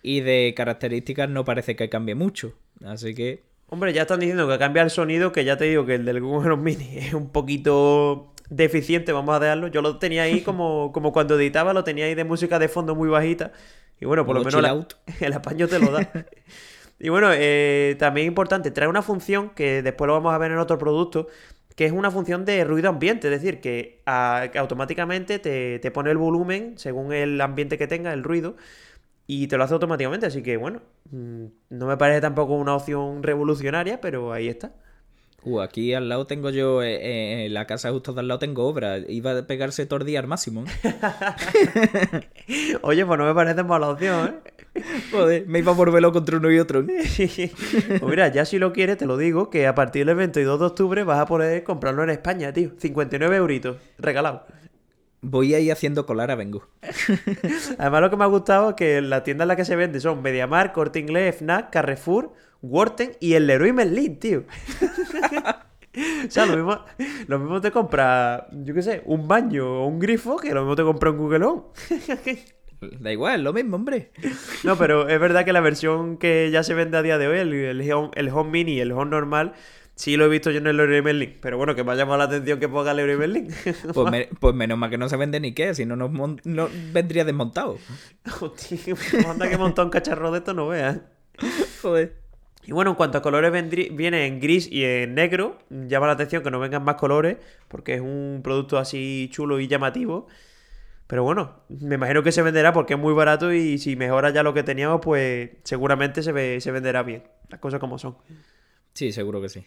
[0.00, 2.54] y de características no parece que cambie mucho.
[2.84, 5.96] Así que Hombre, ya están diciendo que cambia el sonido, que ya te digo que
[5.96, 9.68] el del Google Home Mini es un poquito deficiente, vamos a dejarlo.
[9.68, 12.94] Yo lo tenía ahí como, como cuando editaba, lo tenía ahí de música de fondo
[12.94, 13.52] muy bajita.
[14.00, 14.86] Y bueno, por lo menos
[15.20, 16.08] el apaño te lo da.
[16.98, 20.58] y bueno, eh, también importante, trae una función que después lo vamos a ver en
[20.58, 21.28] otro producto,
[21.76, 26.18] que es una función de ruido ambiente, es decir, que, automáticamente te, te, pone el
[26.18, 28.56] volumen según el ambiente que tenga, el ruido,
[29.26, 33.22] y te lo hace automáticamente, así que bueno, mm, no me parece tampoco una opción
[33.22, 34.72] revolucionaria, pero ahí está.
[35.44, 38.38] Uh, aquí al lado tengo yo, eh, eh, en la casa justo de al lado
[38.38, 38.98] tengo obra.
[38.98, 40.64] Iba a pegarse todo el día al máximo.
[42.82, 44.54] Oye, pues no me parece mala opción, ¿eh?
[45.12, 46.84] Joder, me iba a volverlo contra uno y otro.
[46.86, 50.66] pues mira, ya si lo quieres, te lo digo, que a partir del 22 de
[50.66, 52.72] octubre vas a poder comprarlo en España, tío.
[52.78, 54.44] 59 euritos, regalado.
[55.20, 56.68] Voy a ir haciendo colar a Vengo.
[57.78, 60.00] Además, lo que me ha gustado es que las tiendas en las que se vende
[60.00, 62.32] son Mediamar, Corte Inglés, FNAC, Carrefour,
[62.68, 64.44] Worten y el Leroy Merlin, tío.
[66.26, 66.80] o sea, lo mismo,
[67.26, 70.76] lo mismo te compra, yo qué sé, un baño o un grifo que lo mismo
[70.76, 71.62] te compra un Google Home.
[73.00, 74.10] Da igual, lo mismo, hombre.
[74.62, 77.38] No, pero es verdad que la versión que ya se vende a día de hoy,
[77.38, 79.54] el, el, home, el home, Mini y el Home normal,
[79.94, 81.34] sí lo he visto yo en el Leroy Merlin.
[81.40, 83.48] Pero bueno, que me ha llamado la atención que ponga el Leroy Merlin.
[83.94, 86.10] Pues, me, pues, menos mal que no se vende ni qué, si no, nos
[86.44, 87.78] no vendría desmontado.
[88.40, 88.78] Hostia,
[89.28, 91.00] anda que montar un cacharro de esto, no veas.
[91.82, 92.23] Joder.
[92.66, 93.52] Y bueno, en cuanto a colores,
[93.92, 95.58] viene en gris y en negro.
[95.70, 97.36] Llama la atención que no vengan más colores,
[97.68, 100.26] porque es un producto así chulo y llamativo.
[101.06, 104.42] Pero bueno, me imagino que se venderá porque es muy barato y si mejora ya
[104.42, 107.24] lo que teníamos, pues seguramente se, se venderá bien.
[107.50, 108.16] Las cosas como son.
[108.94, 109.66] Sí, seguro que sí.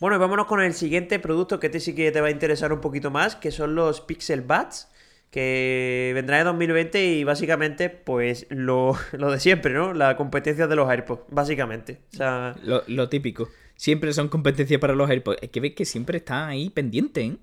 [0.00, 2.72] Bueno, y vámonos con el siguiente producto que te sí que te va a interesar
[2.72, 4.88] un poquito más, que son los Pixel Buds,
[5.34, 9.92] que vendrá en 2020 y básicamente, pues, lo, de siempre, ¿no?
[9.92, 11.98] La competencia de los AirPods, básicamente.
[12.12, 12.54] O sea...
[12.62, 13.48] Lo, lo típico.
[13.74, 15.38] Siempre son competencias para los AirPods.
[15.42, 17.36] Es que ves que siempre está ahí pendiente, ¿eh?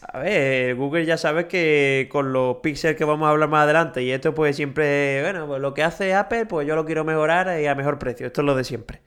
[0.00, 4.02] A ver, Google ya sabe que con los píxeles que vamos a hablar más adelante
[4.02, 7.60] y esto pues siempre, bueno, pues lo que hace Apple, pues yo lo quiero mejorar
[7.60, 8.28] y a mejor precio.
[8.28, 9.02] Esto es lo de siempre.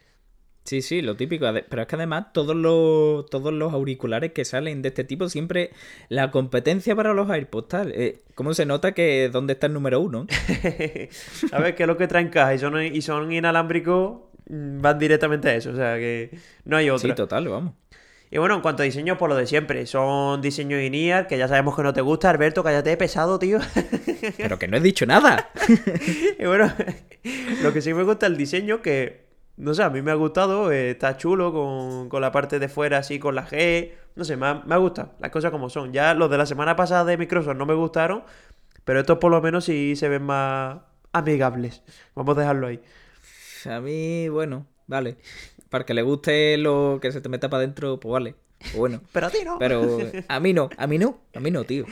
[0.65, 1.45] Sí, sí, lo típico.
[1.69, 5.71] Pero es que además todos los, todos los auriculares que salen de este tipo, siempre
[6.09, 7.91] la competencia para los AirPods, tal.
[7.91, 10.25] Eh, ¿Cómo se nota que dónde está el número uno?
[11.51, 14.99] a ver, que es lo que traen caja y son, y son inalámbricos, mm, van
[14.99, 15.71] directamente a eso.
[15.71, 16.31] O sea que
[16.63, 17.09] no hay otra.
[17.09, 17.73] Sí, total, vamos.
[18.33, 19.85] Y bueno, en cuanto a diseño, por lo de siempre.
[19.85, 22.31] Son diseños INEAR, que ya sabemos que no te gusta.
[22.31, 23.59] Alberto, cállate, pesado, tío.
[24.37, 25.51] Pero que no he dicho nada.
[26.39, 26.73] y bueno,
[27.61, 30.71] lo que sí me gusta el diseño, que, no sé, a mí me ha gustado.
[30.71, 31.51] Eh, está chulo
[32.09, 33.93] con, la parte de fuera así, con la G.
[34.15, 35.13] No sé, me ha, me ha gustado.
[35.19, 35.93] Las cosas como son.
[35.93, 38.23] Ya los de la semana pasada de Microsoft no me gustaron.
[38.85, 40.79] Pero estos por lo menos sí se ven más
[41.13, 41.83] amigables.
[42.15, 42.81] Vamos a dejarlo ahí.
[43.69, 45.17] A mí, bueno, vale
[45.73, 48.35] para que le guste lo que se te meta para adentro, pues vale.
[48.75, 49.01] Bueno.
[49.11, 49.57] Pero a ti no.
[49.59, 51.85] Pero a mí no, a mí no, a mí no, tío.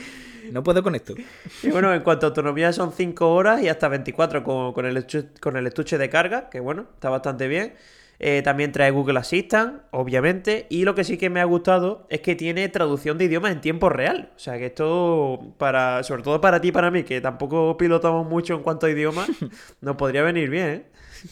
[0.50, 1.14] No puedo con esto.
[1.62, 5.28] Y bueno, en cuanto a autonomía son 5 horas y hasta 24 con, el, estuche,
[5.40, 7.74] con el estuche de carga, que bueno, está bastante bien.
[8.18, 10.66] Eh, también trae Google Assistant, obviamente.
[10.70, 13.60] Y lo que sí que me ha gustado es que tiene traducción de idiomas en
[13.60, 14.30] tiempo real.
[14.36, 18.26] O sea que esto, para, sobre todo para ti y para mí, que tampoco pilotamos
[18.26, 19.28] mucho en cuanto a idiomas,
[19.80, 20.86] nos podría venir bien, ¿eh?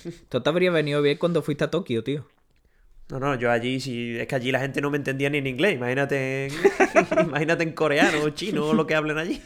[0.05, 2.25] Esto te habría venido bien cuando fuiste a Tokio, tío.
[3.11, 5.47] No, no, yo allí, si es que allí la gente no me entendía ni en
[5.49, 5.75] inglés.
[5.75, 6.53] Imagínate en,
[7.27, 9.43] imagínate en coreano o chino o lo que hablen allí.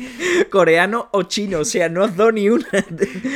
[0.50, 2.66] coreano o chino, o sea, no has dado ni una.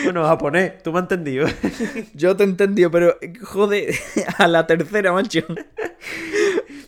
[0.05, 1.48] bueno, japonés, tú me has entendido.
[2.14, 3.92] yo te he entendido, pero joder,
[4.38, 5.40] a la tercera, macho.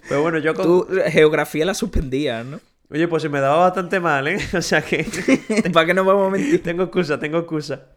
[0.09, 0.65] Pero bueno, yo con...
[0.65, 2.61] Tú geografía la suspendías, ¿no?
[2.89, 4.39] Oye, pues se me daba bastante mal, ¿eh?
[4.53, 5.05] O sea que...
[5.73, 6.63] ¿Para qué no vamos a mentir?
[6.63, 7.89] Tengo excusa, tengo excusa.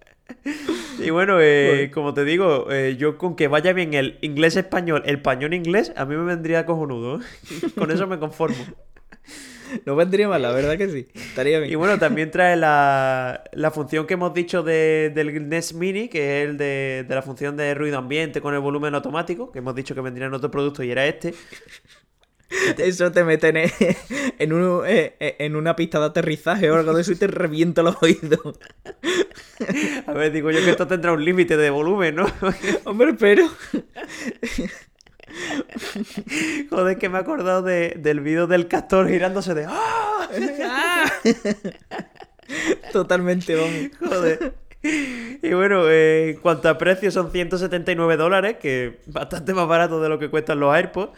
[1.02, 5.16] Y bueno, eh, como te digo, eh, yo con que vaya bien el inglés-español, el
[5.16, 7.20] español-inglés, a mí me vendría cojonudo.
[7.78, 8.66] con eso me conformo.
[9.86, 11.08] No vendría mal, la verdad que sí.
[11.14, 11.72] Estaría bien.
[11.72, 16.58] Y bueno, también trae la, función que hemos dicho del Nest Mini, que es el
[16.58, 20.02] de, de, la función de ruido ambiente con el volumen automático, que hemos dicho que
[20.02, 21.34] vendría en otro producto y era este.
[22.78, 23.98] Eso te meten en, eh,
[24.40, 28.60] eh, en, una pista de aterrizaje o algo de eso y te revienta los oídos.
[30.08, 32.26] A ver, digo yo que esto tendrá un límite de volumen, ¿no?
[32.86, 33.48] Hombre, pero...
[36.70, 39.66] Joder, que me he acordado del vídeo del castor girándose de...
[39.68, 40.28] ¡Ah!
[42.92, 43.92] Totalmente, vamos.
[44.00, 44.54] Joder.
[44.82, 50.10] Y bueno, eh, en cuanto a precio son 179 dólares, que bastante más barato de
[50.10, 51.12] lo que cuestan los AirPods.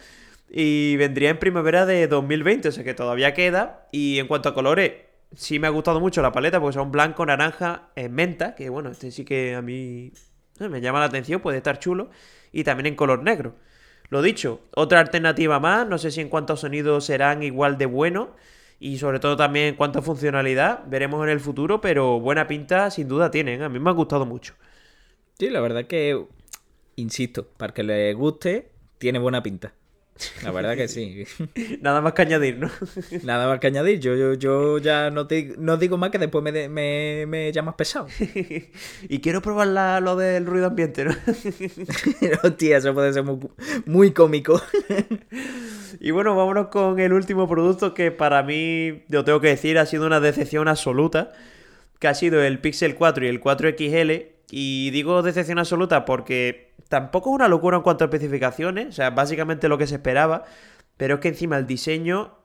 [0.53, 3.87] Y vendría en primavera de 2020, o sea que todavía queda.
[3.93, 4.91] Y en cuanto a colores,
[5.33, 8.91] sí me ha gustado mucho la paleta, porque son blanco, naranja, en menta, que bueno,
[8.91, 10.11] este sí que a mí
[10.59, 12.09] eh, me llama la atención, puede estar chulo.
[12.51, 13.55] Y también en color negro.
[14.09, 17.85] Lo dicho, otra alternativa más, no sé si en cuanto a sonido serán igual de
[17.85, 18.29] buenos.
[18.77, 22.91] Y sobre todo también en cuanto a funcionalidad, veremos en el futuro, pero buena pinta
[22.91, 23.61] sin duda tienen.
[23.61, 24.55] A mí me ha gustado mucho.
[25.39, 26.25] Sí, la verdad que,
[26.97, 29.73] insisto, para que le guste, tiene buena pinta.
[30.43, 31.25] La verdad que sí.
[31.81, 32.69] Nada más que añadir, ¿no?
[33.23, 33.99] Nada más que añadir.
[33.99, 37.75] Yo, yo, yo ya no, te, no digo más que después me, me, me llamas
[37.75, 38.07] pesado.
[39.09, 41.15] y quiero probar lo del ruido ambiente, ¿no?
[42.43, 43.39] Hostia, eso puede ser muy,
[43.85, 44.61] muy cómico.
[45.99, 49.85] y bueno, vámonos con el último producto que para mí, yo tengo que decir, ha
[49.85, 51.31] sido una decepción absoluta.
[51.99, 54.30] que ha sido el Pixel 4 y el 4XL.
[54.51, 59.09] Y digo decepción absoluta porque tampoco es una locura en cuanto a especificaciones, o sea,
[59.09, 60.43] básicamente lo que se esperaba,
[60.97, 62.37] pero es que encima el diseño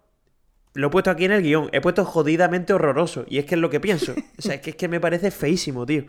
[0.74, 3.60] lo he puesto aquí en el guion, he puesto jodidamente horroroso, y es que es
[3.60, 4.14] lo que pienso.
[4.38, 6.04] O sea, es que, es que me parece feísimo, tío.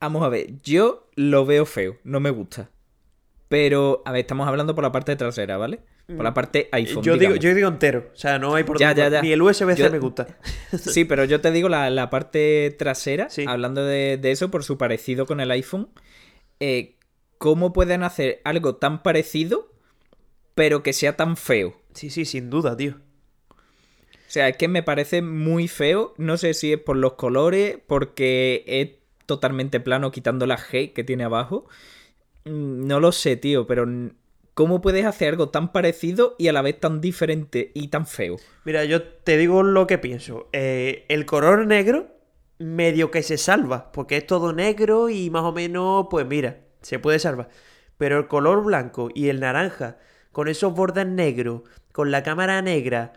[0.00, 2.70] Vamos a ver, yo lo veo feo, no me gusta.
[3.48, 5.80] Pero, a ver, estamos hablando por la parte trasera, ¿vale?
[6.16, 7.02] Por la parte iPhone.
[7.02, 8.10] Yo digo, yo digo entero.
[8.12, 10.38] O sea, no hay por ya, ya, Ni el USB-C me gusta.
[10.78, 15.40] sí, pero yo te digo la, parte trasera, hablando de, eso, por su parecido con
[15.40, 15.88] el iPhone.
[16.60, 16.96] Eh,
[17.38, 19.72] ¿Cómo pueden hacer algo tan parecido,
[20.54, 21.74] pero que sea tan feo?
[21.94, 22.96] Sí, sí, sin duda, tío.
[23.50, 23.54] O
[24.32, 26.14] sea, es que me parece muy feo.
[26.16, 28.90] No sé si es por los colores, porque es
[29.26, 31.66] totalmente plano quitando la G que tiene abajo.
[32.44, 33.86] Mm, no lo sé, tío, pero
[34.54, 38.36] ¿cómo puedes hacer algo tan parecido y a la vez tan diferente y tan feo?
[38.64, 40.48] Mira, yo te digo lo que pienso.
[40.52, 42.08] Eh, el color negro
[42.58, 46.98] medio que se salva, porque es todo negro y más o menos, pues mira, se
[46.98, 47.48] puede salvar.
[47.98, 49.98] Pero el color blanco y el naranja,
[50.32, 51.62] con esos bordes negros,
[51.92, 53.12] con la cámara negra,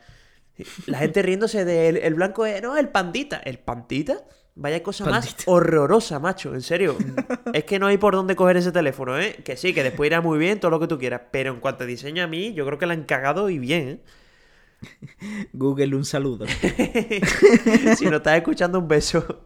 [0.86, 3.38] la gente riéndose del el blanco, no, el pandita.
[3.38, 4.24] ¿El pandita?
[4.58, 6.96] Vaya cosa más horrorosa, macho, en serio.
[7.54, 9.36] es que no hay por dónde coger ese teléfono, ¿eh?
[9.44, 11.24] Que sí, que después irá muy bien, todo lo que tú quieras.
[11.30, 13.90] Pero en cuanto a diseño a mí, yo creo que la han cagado y bien,
[13.90, 14.00] ¿eh?
[15.54, 16.46] Google, un saludo.
[17.98, 19.44] si no estás escuchando, un beso.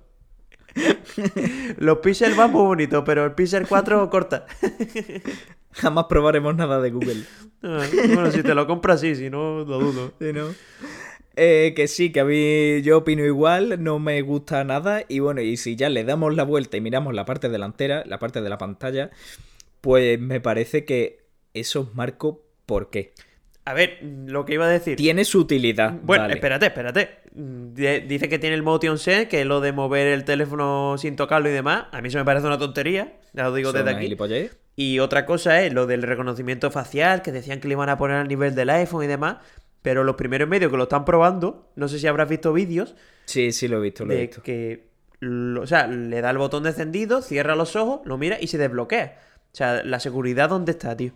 [1.77, 4.45] Los Pixel van muy bonitos, pero el Pixel 4 corta.
[5.71, 7.23] Jamás probaremos nada de Google.
[7.63, 10.13] Ah, bueno, si te lo compras, sí, si no, lo dudo.
[10.19, 10.49] Sí, ¿no?
[11.41, 15.05] Eh, que sí, que a mí yo opino igual, no me gusta nada.
[15.07, 18.19] Y bueno, y si ya le damos la vuelta y miramos la parte delantera, la
[18.19, 19.09] parte de la pantalla,
[19.79, 21.23] pues me parece que
[21.53, 23.13] eso marco por qué.
[23.63, 24.97] A ver, lo que iba a decir.
[24.97, 25.93] Tiene su utilidad.
[26.03, 27.19] Bueno, espérate, espérate.
[27.31, 31.47] Dice que tiene el Motion Sense, que es lo de mover el teléfono sin tocarlo
[31.47, 31.85] y demás.
[31.93, 34.13] A mí eso me parece una tontería, ya lo digo desde aquí.
[34.75, 38.17] Y otra cosa es lo del reconocimiento facial, que decían que le iban a poner
[38.17, 39.37] al nivel del iPhone y demás.
[39.81, 42.95] Pero los primeros medios que lo están probando, no sé si habrás visto vídeos.
[43.25, 44.43] Sí, sí, lo he visto, lo he visto.
[44.43, 44.89] Que,
[45.21, 48.57] o sea, le da el botón de encendido, cierra los ojos, lo mira y se
[48.57, 49.19] desbloquea.
[49.51, 51.13] O sea, la seguridad, ¿dónde está, tío?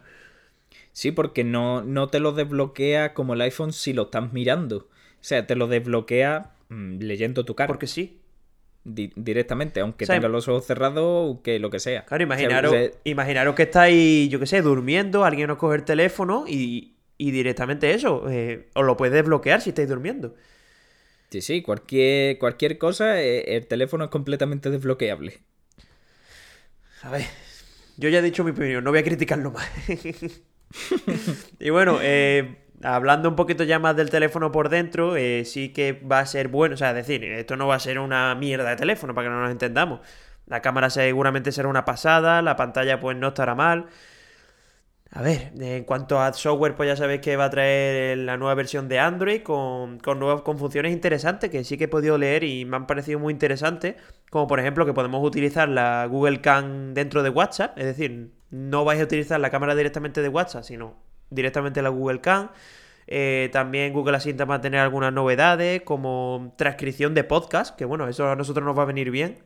[0.91, 4.77] Sí, porque no, no te lo desbloquea como el iPhone si lo estás mirando.
[4.77, 7.67] O sea, te lo desbloquea mm, leyendo tu cara.
[7.67, 8.19] Porque sí.
[8.83, 12.05] directamente, aunque tenga los ojos cerrados o que lo que sea.
[12.05, 16.92] Claro, imaginaros, imaginaros que estáis, yo qué sé, durmiendo, alguien os coge el teléfono y,
[17.17, 20.35] y directamente eso, eh, os lo puedes desbloquear si estáis durmiendo.
[21.29, 25.39] Sí, sí, cualquier, cualquier cosa, eh, el teléfono es completamente desbloqueable.
[27.01, 27.25] A ver,
[27.97, 29.67] yo ya he dicho mi opinión, no voy a criticarlo más.
[31.59, 36.19] y bueno, eh, hablando un poquito ya más del teléfono por dentro, sí que va
[36.19, 38.75] a ser bueno, o sea, es decir, esto no va a ser una mierda de
[38.75, 40.01] teléfono, para que no nos entendamos.
[40.45, 43.87] La cámara seguramente será una pasada, la pantalla pues no estará mal.
[45.15, 48.55] A ver, en cuanto a software, pues ya sabéis que va a traer la nueva
[48.55, 52.65] versión de Android con, nuevas con funciones interesantes que sí que he podido leer y
[52.65, 53.95] me han parecido muy interesantes.
[54.31, 57.77] Como por ejemplo que podemos utilizar la Google Cam dentro de WhatsApp.
[57.77, 60.95] Es decir, no vais a utilizar la cámara directamente de WhatsApp, sino
[61.29, 62.49] directamente la Google Cam.
[63.05, 68.07] Eh, también Google Assistant va a tener algunas novedades como transcripción de podcast, que bueno,
[68.07, 69.43] eso a nosotros nos va a venir bien.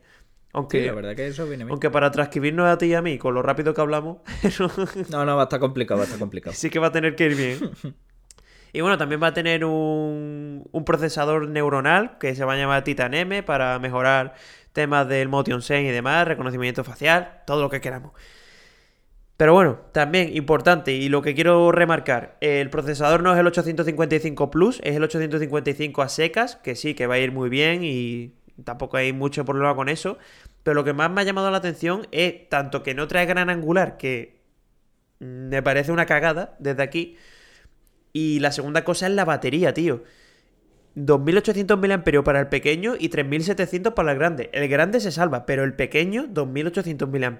[0.52, 1.72] Aunque, la verdad que eso viene bien.
[1.72, 4.18] Aunque para transcribirnos a ti y a mí, con lo rápido que hablamos.
[5.10, 6.54] no, no, va a estar complicado, va a estar complicado.
[6.56, 7.58] sí que va a tener que ir bien.
[8.72, 12.84] y bueno, también va a tener un, un procesador neuronal que se va a llamar
[12.84, 14.34] Titan M para mejorar
[14.72, 18.12] temas del Motion Sense y demás, reconocimiento facial, todo lo que queramos.
[19.36, 24.50] Pero bueno, también importante y lo que quiero remarcar, el procesador no es el 855
[24.50, 28.37] Plus, es el 855 a secas, que sí, que va a ir muy bien y
[28.64, 30.18] tampoco hay mucho problema con eso.
[30.62, 33.50] Pero lo que más me ha llamado la atención es tanto que no trae gran
[33.50, 34.40] angular, que
[35.18, 37.16] me parece una cagada desde aquí.
[38.12, 40.02] Y la segunda cosa es la batería, tío.
[40.94, 44.50] 2800 mAh para el pequeño y 3700 para el grande.
[44.52, 47.38] El grande se salva, pero el pequeño, 2800 mAh,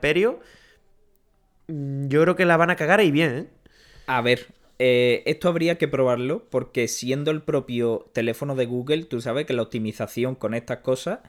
[1.69, 3.47] yo creo que la van a cagar ahí bien, ¿eh?
[4.07, 4.47] A ver,
[4.79, 9.53] eh, esto habría que probarlo porque siendo el propio teléfono de Google, tú sabes que
[9.53, 11.21] la optimización con estas cosas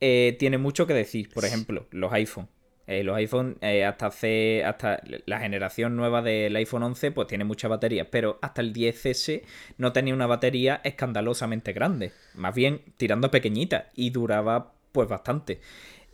[0.00, 1.30] eh, tiene mucho que decir.
[1.32, 2.48] Por ejemplo, los iPhone.
[2.88, 7.68] Eh, los iPhone hasta hace hasta la generación nueva del iPhone 11 pues tiene mucha
[7.68, 9.42] batería, pero hasta el 10S
[9.76, 15.60] no tenía una batería escandalosamente grande, más bien tirando pequeñita y duraba pues bastante.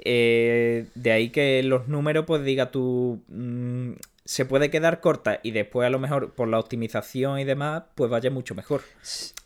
[0.05, 3.93] de ahí que los números pues diga tú mm,
[4.25, 8.11] se puede quedar corta y después a lo mejor por la optimización y demás, pues
[8.11, 8.83] vaya mucho mejor.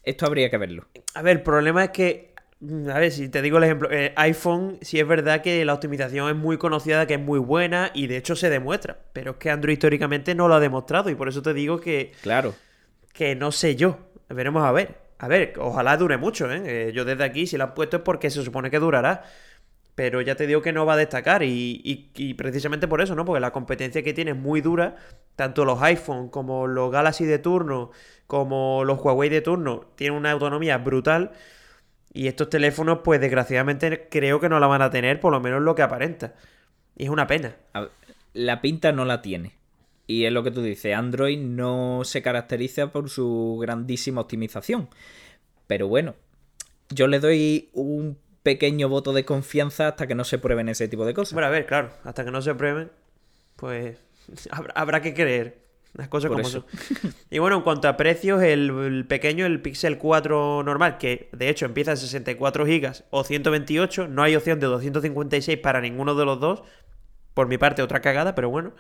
[0.05, 0.87] Esto habría que verlo.
[1.15, 2.29] A ver, el problema es que
[2.61, 6.29] a ver, si te digo el ejemplo, eh, iPhone sí es verdad que la optimización
[6.29, 9.51] es muy conocida, que es muy buena y de hecho se demuestra, pero es que
[9.51, 12.13] Android históricamente no lo ha demostrado y por eso te digo que...
[12.21, 12.55] Claro.
[13.13, 13.99] Que no sé yo,
[14.29, 14.97] veremos a ver.
[15.21, 16.63] A ver, ojalá dure mucho, ¿eh?
[16.65, 16.93] ¿eh?
[16.93, 19.25] Yo desde aquí, si la han puesto es porque se supone que durará.
[19.99, 21.83] Pero ya te digo que no va a destacar y,
[22.15, 23.25] y, precisamente por eso, ¿no?
[23.25, 24.95] Porque la competencia que tiene es muy dura,
[25.35, 27.91] tanto los iPhone como los Galaxy de turno,
[28.29, 31.33] como los Huawei de turno, tienen una autonomía brutal.
[32.13, 35.63] Y estos teléfonos, pues desgraciadamente creo que no la van a tener, por lo menos
[35.63, 36.37] lo que aparenta.
[36.97, 37.57] Y es una pena.
[38.35, 39.57] La pinta no la tiene.
[40.07, 44.91] Y es lo que tú dices, Android no se caracteriza por su grandísima optimización.
[45.67, 46.15] Pero bueno,
[46.89, 51.05] yo le doy un pequeño voto de confianza hasta que no se prueben ese tipo
[51.05, 51.35] de cosas.
[51.35, 52.91] Bueno, a ver, claro, hasta que no se prueben,
[53.57, 53.99] pues
[54.75, 55.67] habrá, que creer.
[55.95, 56.65] Las cosas como son.
[57.31, 61.65] Y bueno, en cuanto a precios, el, pequeño, el Pixel 4 normal, que de hecho
[61.65, 66.39] empieza en 64 GB o 128, no hay opción de 256 para ninguno de los
[66.39, 66.63] dos.
[67.33, 68.75] Por mi parte, otra cagada, pero bueno.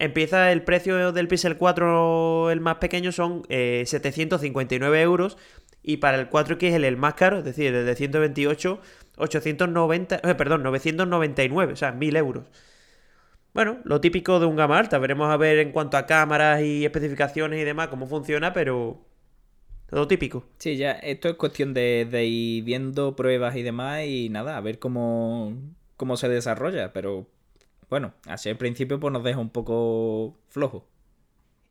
[0.00, 5.36] Empieza el precio del Pixel 4, el más pequeño, son 759 eh, euros.
[5.82, 8.80] Y para el 4X, el, el más caro, es decir, el de 128,
[9.16, 12.44] 890, eh, perdón, 999, o sea, 1000 euros.
[13.54, 14.98] Bueno, lo típico de un gama alta.
[14.98, 19.04] Veremos a ver en cuanto a cámaras y especificaciones y demás cómo funciona, pero
[19.90, 20.44] lo típico.
[20.58, 24.60] Sí, ya, esto es cuestión de, de, ir viendo pruebas y demás y nada, a
[24.60, 25.54] ver cómo,
[25.96, 27.26] cómo se desarrolla, pero
[27.90, 30.86] bueno, así al principio pues nos deja un poco flojo.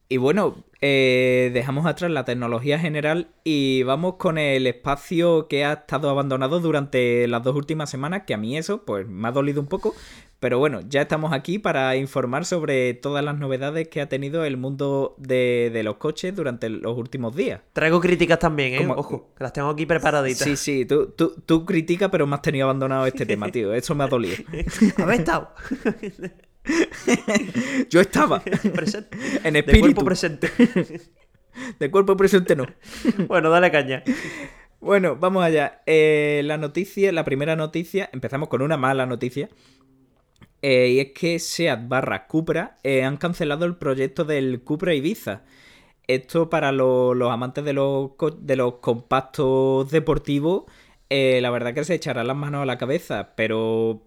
[0.09, 5.73] Y bueno, eh, dejamos atrás la tecnología general y vamos con el espacio que ha
[5.73, 9.59] estado abandonado durante las dos últimas semanas, que a mí eso pues me ha dolido
[9.59, 9.93] un poco,
[10.39, 14.55] pero bueno, ya estamos aquí para informar sobre todas las novedades que ha tenido el
[14.57, 17.61] mundo de, los coches durante los últimos días.
[17.73, 18.87] Traigo críticas también, ¿eh?
[18.95, 20.43] Ojo, que las tengo aquí preparaditas.
[20.43, 23.73] Sí, sí, tú, tú, tú criticas, pero me has tenido abandonado este tema, tío.
[23.73, 24.35] Eso me ha dolido.
[24.97, 25.53] ¿Habéis estado?
[27.89, 28.41] Yo estaba.
[28.41, 29.17] Presente.
[29.43, 29.87] En espíritu.
[29.87, 30.51] De cuerpo presente.
[31.79, 32.67] De cuerpo presente no.
[33.27, 34.03] Bueno, dale caña.
[34.79, 35.81] Bueno, vamos allá.
[35.85, 39.49] Eh, la noticia, la primera noticia, empezamos con una mala noticia.
[40.69, 45.43] Eh, y es que SEAT barra Cupra eh, han cancelado el proyecto del Cupra Ibiza.
[46.07, 48.11] Esto para los amantes de los,
[48.81, 50.65] compactos deportivos,
[51.09, 54.01] eh, la verdad que se echarán las manos a la cabeza, pero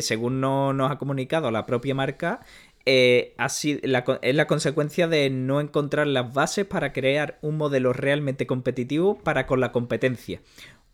[0.00, 2.42] según nos ha comunicado la propia marca,
[3.36, 9.18] así, es la consecuencia de no encontrar las bases para crear un modelo realmente competitivo
[9.18, 10.42] para con la competencia.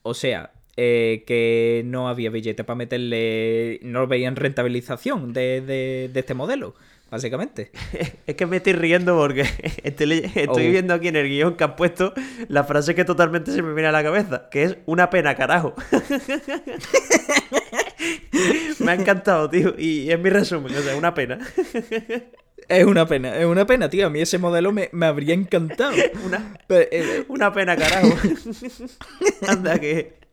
[0.02, 6.34] O sea, eh, que no había billete para meterle, no veían rentabilización de, de, este
[6.34, 6.74] modelo,
[7.10, 7.70] básicamente.
[8.26, 9.42] es que me estoy riendo porque
[9.84, 10.70] estoy, estoy oh.
[10.70, 12.12] viendo aquí en el guion que han puesto
[12.48, 15.74] la frase que totalmente se me viene a la cabeza, que es una pena, carajo.
[18.80, 21.38] me ha encantado, tío, y es mi resumen, o sea, una pena.
[22.66, 24.06] Es una pena, es una pena, tío.
[24.06, 25.92] A mí ese modelo me, habría encantado.
[26.24, 28.16] Una, eh, una pena, carajo.
[29.46, 30.23] Anda, que.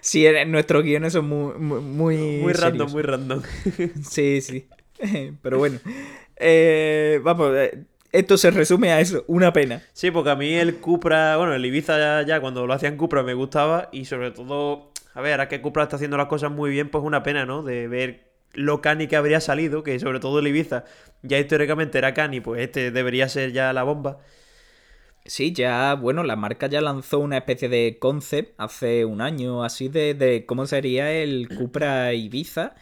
[0.00, 1.54] Sí, nuestros guiones son muy.
[1.58, 3.42] Muy, muy, random, muy random.
[4.08, 4.66] Sí, sí.
[5.42, 5.78] Pero bueno.
[6.36, 9.82] Eh, vamos, eh, esto se resume a eso, una pena.
[9.92, 13.34] Sí, porque a mí el Cupra, bueno, el Ibiza ya, cuando lo hacían Cupra me
[13.34, 16.90] gustaba y sobre todo, a ver, ahora que Cupra está haciendo las cosas muy bien,
[16.90, 17.62] pues una pena, ¿no?
[17.62, 20.84] De ver lo cani que habría salido, que sobre todo el Ibiza
[21.22, 24.20] ya históricamente era cani, pues este debería ser ya la bomba.
[25.28, 29.90] Sí, ya, bueno, la marca ya lanzó una especie de concept hace un año así
[29.90, 32.74] de, cómo sería el Cupra Ibiza.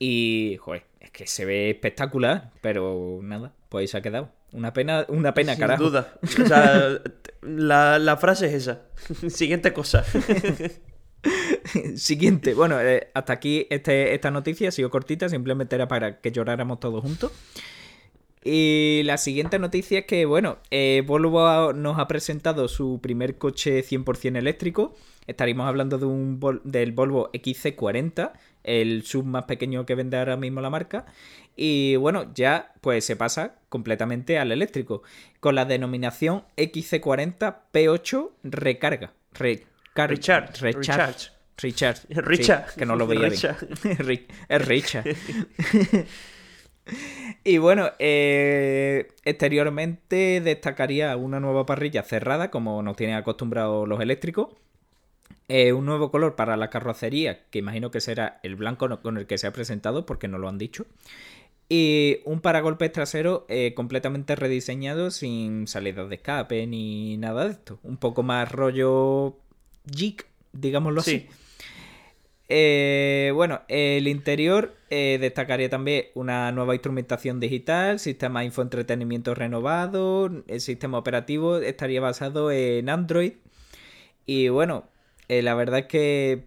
[0.00, 4.32] Y, joder, es que se ve espectacular, pero nada, pues ahí se ha quedado.
[4.50, 6.14] Una pena, una pena, Sin duda.
[6.22, 7.00] O sea,
[7.42, 8.82] la, frase es esa.
[9.28, 10.04] Siguiente cosa.
[11.94, 12.54] Siguiente.
[12.54, 16.80] Bueno, eh, hasta aquí este, esta noticia ha sido cortita, simplemente era para que lloráramos
[16.80, 17.30] todos juntos.
[18.44, 23.82] Y la siguiente noticia es que, bueno, eh, Volvo nos ha presentado su primer coche
[23.82, 24.94] 100% eléctrico.
[25.26, 28.32] Estaríamos hablando de un del Volvo XC40,
[28.62, 31.06] el sub más pequeño que vende ahora mismo la marca.
[31.56, 35.02] Y bueno, ya pues se pasa completamente al eléctrico,
[35.40, 39.14] con la denominación XC40 P8 Recarga.
[39.32, 40.60] Recharge.
[40.60, 41.30] Recharge.
[41.56, 42.06] Recharge.
[42.10, 42.74] Richard.
[42.76, 44.26] que no lo veía bien.
[44.48, 45.04] es Richard.
[47.46, 54.48] Y bueno, eh, exteriormente destacaría una nueva parrilla cerrada, como nos tienen acostumbrados los eléctricos.
[55.48, 59.26] Eh, un nuevo color para la carrocería, que imagino que será el blanco con el
[59.26, 60.86] que se ha presentado, porque no lo han dicho.
[61.68, 67.78] Y un paragolpes trasero eh, completamente rediseñado, sin salidas de escape ni nada de esto.
[67.82, 69.36] Un poco más rollo
[69.84, 70.22] Jeep,
[70.52, 71.28] digámoslo así.
[72.48, 80.30] Eh, bueno, el interior eh, destacaría también una nueva instrumentación digital, sistema de infoentretenimiento renovado,
[80.46, 83.32] el sistema operativo estaría basado en Android.
[84.26, 84.84] Y bueno,
[85.28, 86.44] eh, la verdad es que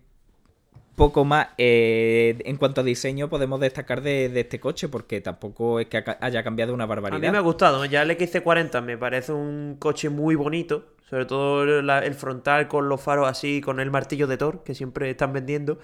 [0.95, 6.03] poco más en cuanto a diseño podemos destacar de, este coche, porque tampoco es que
[6.21, 7.23] haya cambiado una barbaridad.
[7.23, 11.25] A mí me ha gustado, ya el XC40 me parece un coche muy bonito, sobre
[11.25, 15.31] todo el frontal con los faros así, con el martillo de Thor, que siempre están
[15.31, 15.79] vendiendo.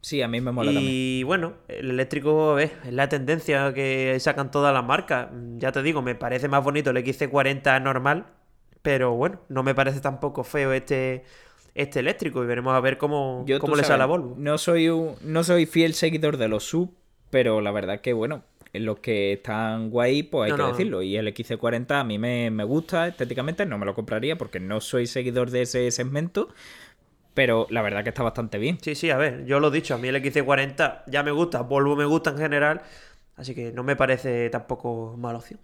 [0.00, 0.94] Sí, a mí me mola y, también.
[0.94, 5.28] Y bueno, el eléctrico es la tendencia que sacan todas las marcas.
[5.58, 8.26] Ya te digo, me parece más bonito el XC40 normal,
[8.82, 11.24] pero bueno, no me parece tampoco feo este,
[11.74, 14.34] este eléctrico y veremos a ver cómo, cómo le sale a Volvo.
[14.36, 16.94] No soy, un, no soy fiel seguidor de los sub,
[17.30, 18.42] pero la verdad que bueno,
[18.80, 21.02] los que están guay, pues hay que decirlo.
[21.02, 25.06] Y el XC40 a mí me, gusta estéticamente, no me lo compraría porque no soy
[25.06, 26.48] seguidor de ese segmento.
[27.34, 28.78] Pero la verdad que está bastante bien.
[28.80, 31.60] Sí, sí, a ver, yo lo he dicho, a mí el XC40 ya me gusta,
[31.60, 32.80] Volvo me gusta en general,
[33.36, 35.60] así que no me parece tampoco mala opción.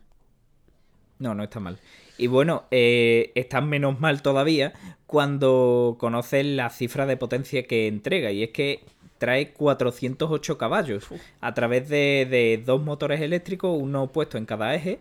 [1.18, 1.78] No, no está mal.
[2.18, 4.74] Y bueno, eh, está menos mal todavía
[5.06, 8.32] cuando conoces la cifra de potencia que entrega.
[8.32, 8.84] Y es que
[9.22, 11.06] trae 408 caballos
[11.40, 14.98] a través de, dos motores eléctricos, uno puesto en cada eje.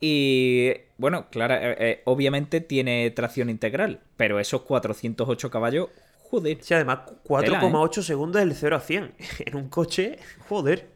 [0.00, 5.88] Y bueno, claro, eh, eh, obviamente tiene tracción integral, pero esos 408 caballos,
[6.30, 6.58] joder.
[6.60, 8.02] Sí, además 4,8 ¿eh?
[8.02, 9.14] segundos del 0 a 100
[9.46, 10.93] en un coche, joder.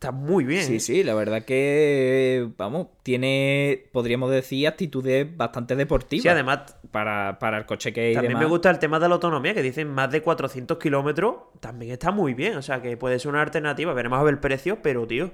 [0.00, 0.64] Está muy bien.
[0.64, 6.22] Sí, sí, la verdad que, vamos, tiene, podríamos decir, actitudes bastante deportivas.
[6.22, 8.14] Sí, además, para, para el coche que hay.
[8.14, 11.92] También me gusta el tema de la autonomía, que dicen más de 400 kilómetros, también
[11.92, 12.56] está muy bien.
[12.56, 13.92] O sea, que puede ser una alternativa.
[13.92, 15.32] Veremos a ver el precio, pero, tío.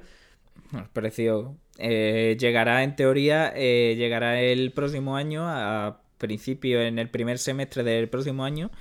[0.74, 7.08] El precio eh, llegará, en teoría, eh, llegará el próximo año, a principio, en el
[7.08, 8.72] primer semestre del próximo año.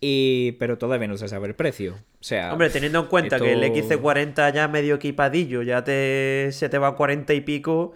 [0.00, 1.94] Y, pero todavía no se sabe el precio.
[1.94, 6.68] O sea, Hombre, teniendo en cuenta que el XC40 ya medio equipadillo, ya te, se
[6.68, 7.92] te va a 40 y pico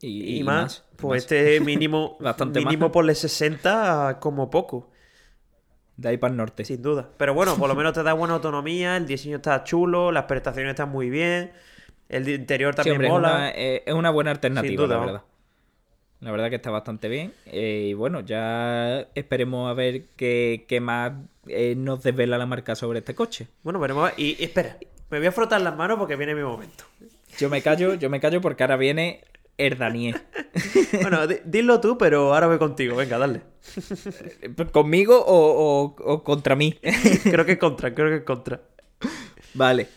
[0.00, 4.90] y, más, pues este mínimo, Bastante mínimo por el 60 como poco.
[5.96, 6.64] De ahí para el norte.
[6.64, 7.10] Sin duda.
[7.16, 10.70] Pero bueno, por lo menos te da buena autonomía, el diseño está chulo, las prestaciones
[10.70, 11.52] están muy bien,
[12.08, 13.52] el interior también mola.
[13.54, 15.22] Eh, es una, buena alternativa, la verdad.
[16.22, 17.34] La verdad que está bastante bien.
[17.46, 21.14] Eh, y bueno, ya esperemos a ver qué, más
[21.48, 23.48] eh, nos desvela la marca sobre este coche.
[23.64, 24.12] Bueno, veremos.
[24.16, 24.78] Y, y, espera,
[25.10, 26.84] me voy a frotar las manos porque viene mi momento.
[27.38, 29.24] Yo me callo, yo me callo porque ahora viene
[29.58, 30.22] Erdanier.
[31.02, 32.94] bueno, dilo tú, pero ahora voy contigo.
[32.94, 33.42] Venga, dale.
[34.70, 36.78] ¿Conmigo o, contra mí?
[37.24, 38.60] creo que contra, creo que contra.
[39.54, 39.88] Vale.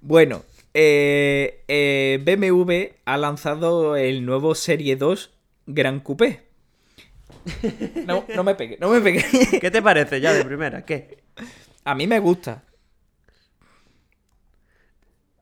[0.00, 5.32] Bueno, eh, BMW ha lanzado el nuevo Serie 2
[5.68, 6.48] Gran Coupé.
[8.06, 9.24] No, no me pegué, no me pegué.
[9.60, 10.84] ¿Qué te parece ya de primera?
[10.84, 11.24] ¿Qué?
[11.84, 12.64] A mí me gusta.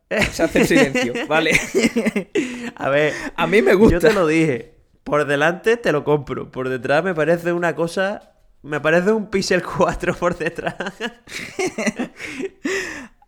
[0.33, 1.53] Se hace silencio, vale.
[2.75, 3.95] A ver, a mí me gusta.
[3.95, 4.75] Yo te lo dije.
[5.05, 6.51] Por delante te lo compro.
[6.51, 8.33] Por detrás me parece una cosa.
[8.63, 10.75] Me parece un Pixel 4 por detrás.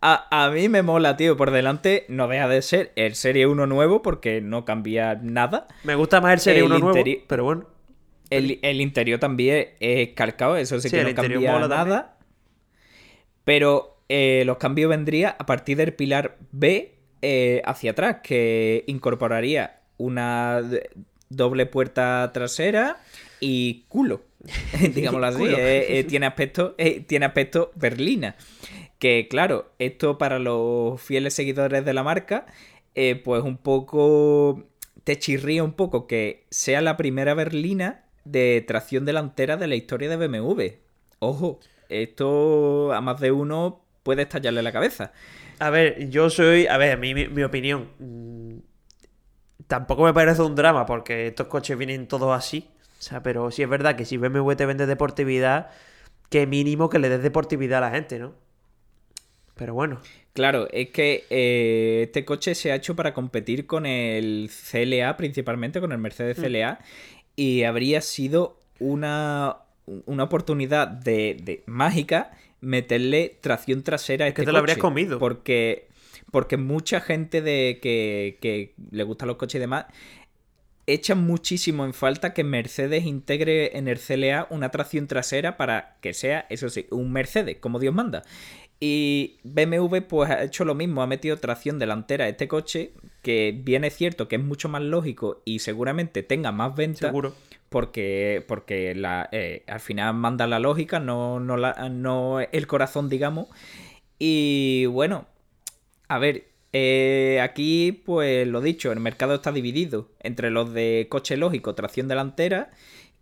[0.01, 1.35] A, mí me mola, tío.
[1.35, 5.67] Por delante no deja de ser el Serie 1 nuevo porque no cambia nada.
[5.83, 7.65] Me gusta más el Serie 1 nuevo, pero bueno.
[8.29, 12.17] El, interior también es calcado, eso sí, que no cambia nada.
[13.43, 19.81] Pero eh, los cambios vendrían a partir del pilar B eh, hacia atrás, que incorporaría
[19.97, 20.61] una
[21.29, 22.97] doble puerta trasera
[23.39, 24.21] y culo.
[24.93, 25.43] digámoslo así.
[25.47, 26.75] Eh, tiene aspecto,
[27.07, 28.35] tiene aspecto berlina.
[28.97, 32.45] Que claro, esto para los fieles seguidores de la marca,
[32.95, 34.65] eh, pues un poco
[35.03, 40.09] te chirría un poco que sea la primera berlina de tracción delantera de la historia
[40.09, 40.63] de BMW.
[41.19, 45.13] Ojo, esto a más de uno puede estallarle la cabeza.
[45.59, 46.67] A ver, yo soy.
[46.67, 47.89] A ver, mi, mi opinión.
[47.99, 48.59] Mm,
[49.67, 52.69] tampoco me parece un drama porque estos coches vienen todos así.
[52.99, 55.69] O sea, pero sí es verdad que si BMW te vende deportividad,
[56.29, 58.33] que mínimo que le des deportividad a la gente, ¿no?
[59.55, 59.99] Pero bueno.
[60.33, 65.79] Claro, es que eh, este coche se ha hecho para competir con el CLA, principalmente
[65.79, 66.41] con el Mercedes mm.
[66.41, 66.79] CLA,
[67.37, 69.57] y habría sido una,
[70.05, 75.19] una oportunidad de, mágica meterle tracción trasera a este que te lo habrías comido.
[75.19, 75.87] Porque,
[76.31, 79.85] porque mucha gente de que, que le gustan los coches y demás
[80.93, 86.13] echan muchísimo en falta que Mercedes integre en el CLA una tracción trasera para que
[86.13, 88.23] sea, eso sí, un Mercedes, como Dios manda.
[88.79, 93.53] Y BMW pues ha hecho lo mismo, ha metido tracción delantera a este coche, que
[93.63, 97.11] bien es cierto que es mucho más lógico y seguramente tenga más ventas.
[97.69, 103.09] porque, porque la, eh, al final manda la lógica, no, no, la, no el corazón,
[103.09, 103.47] digamos.
[104.17, 105.27] Y bueno,
[106.07, 111.37] a ver, eh, aquí pues lo dicho, el mercado está dividido entre los de coche
[111.37, 112.71] lógico, tracción delantera,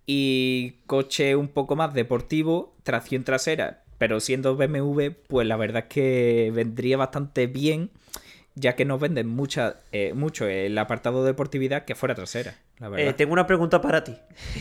[0.06, 3.84] y coche un poco más deportivo, tracción trasera.
[3.98, 7.91] Pero siendo BMW, pues la verdad es que vendría bastante bien
[8.58, 12.56] ya que nos venden mucha, eh, mucho el apartado de deportividad que fuera trasera.
[12.98, 14.18] Eh, tengo una pregunta para ti.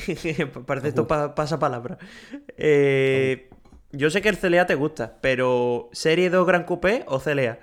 [0.67, 1.97] Parece esto pasa palabra.
[2.59, 3.49] Eh,
[3.93, 7.59] yo sé que el CLA te gusta, pero ¿Serie 2 Gran Coupé o CLA?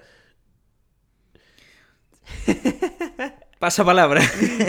[3.59, 4.21] Pasa palabra.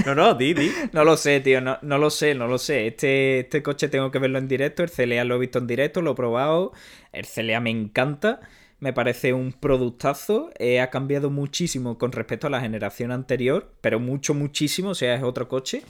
[0.07, 0.71] No, no, di, di.
[0.93, 2.87] No lo sé, tío, no, no lo sé, no lo sé.
[2.87, 6.01] Este, este coche tengo que verlo en directo, el CLA lo he visto en directo,
[6.01, 6.73] lo he probado.
[7.13, 8.41] El CLA me encanta
[8.85, 10.51] me parece un productazo.
[10.59, 14.91] Eh, ha cambiado muchísimo con respecto a la generación anterior, pero mucho, muchísimo.
[14.91, 15.83] O sea, es otro coche.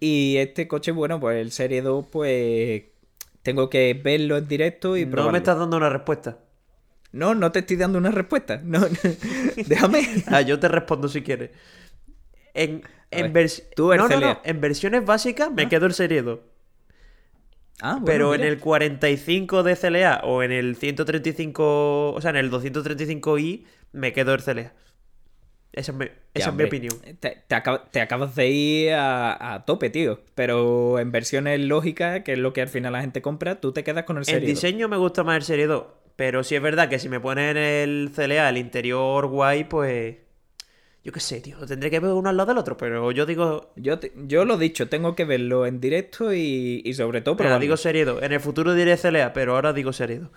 [0.00, 2.82] Y este coche, bueno, pues el Serie 2, pues
[3.42, 5.26] tengo que verlo en directo y probarlo.
[5.26, 6.38] No me estás dando una respuesta.
[7.14, 8.60] No, no te estoy dando una respuesta.
[8.64, 8.80] No,
[9.66, 10.24] déjame.
[10.26, 11.50] ah, yo te respondo si quieres.
[12.54, 15.68] En, en, en versiones básicas me ah.
[15.68, 16.40] quedo el Serie 2.
[17.80, 22.50] Ah, pero en el 45 de CLA o en el 135, o sea, en el
[22.50, 24.72] 235i me quedo el CLA.
[25.72, 26.94] Esa es mi, opinión.
[27.20, 30.20] Te, acabas de ir a, tope, tío.
[30.34, 33.84] Pero en versiones lógicas, que es lo que al final la gente compra, tú te
[33.84, 35.84] quedas con el Serie El diseño me gusta más el Serie 2.
[36.16, 40.16] Pero sí es verdad que si me ponen el CLA, el interior guay, pues
[41.02, 43.72] yo qué sé, tío, tendré que ver uno al lado del otro, pero yo digo...
[43.76, 47.36] Yo, yo lo he dicho, tengo que verlo en directo y, sobre todo...
[47.36, 50.30] Pero digo serido, en el futuro diré CLA, pero ahora digo serido.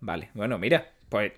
[0.00, 1.32] Vale, bueno, mira, pues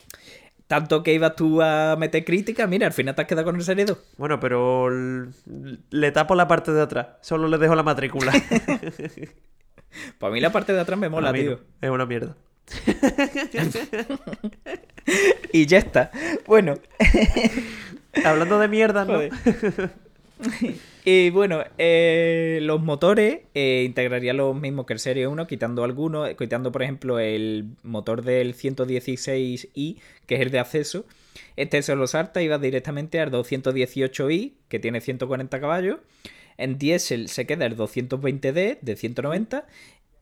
[0.66, 3.62] tanto que ibas tú a meter crítica, mira, al final te has quedado con el
[3.62, 3.99] serido.
[4.16, 8.32] Bueno, pero le tapo la parte de atrás, solo le dejo la matrícula.
[10.18, 11.61] Pues a mí la parte de atrás me mola, tío.
[11.80, 12.34] Es una mierda.
[15.52, 16.10] Y ya está.
[16.46, 16.74] Bueno.
[18.24, 19.20] Hablando de mierda, ¿no?
[21.04, 26.34] y bueno, eh, los motores eh, integrarían los mismos que el Serie 1, quitando algunos,
[26.34, 31.06] quitando por ejemplo el motor del 116i, que es el de acceso.
[31.56, 35.98] Este se lo salta y va directamente al 218i, que tiene 140 caballos.
[36.56, 39.66] En diésel se queda el 220D de 190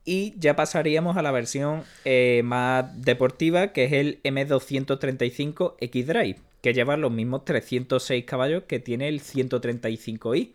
[0.05, 6.73] y ya pasaríamos a la versión eh, más deportiva, que es el M235 X-Drive, que
[6.73, 10.51] lleva los mismos 306 caballos que tiene el 135i.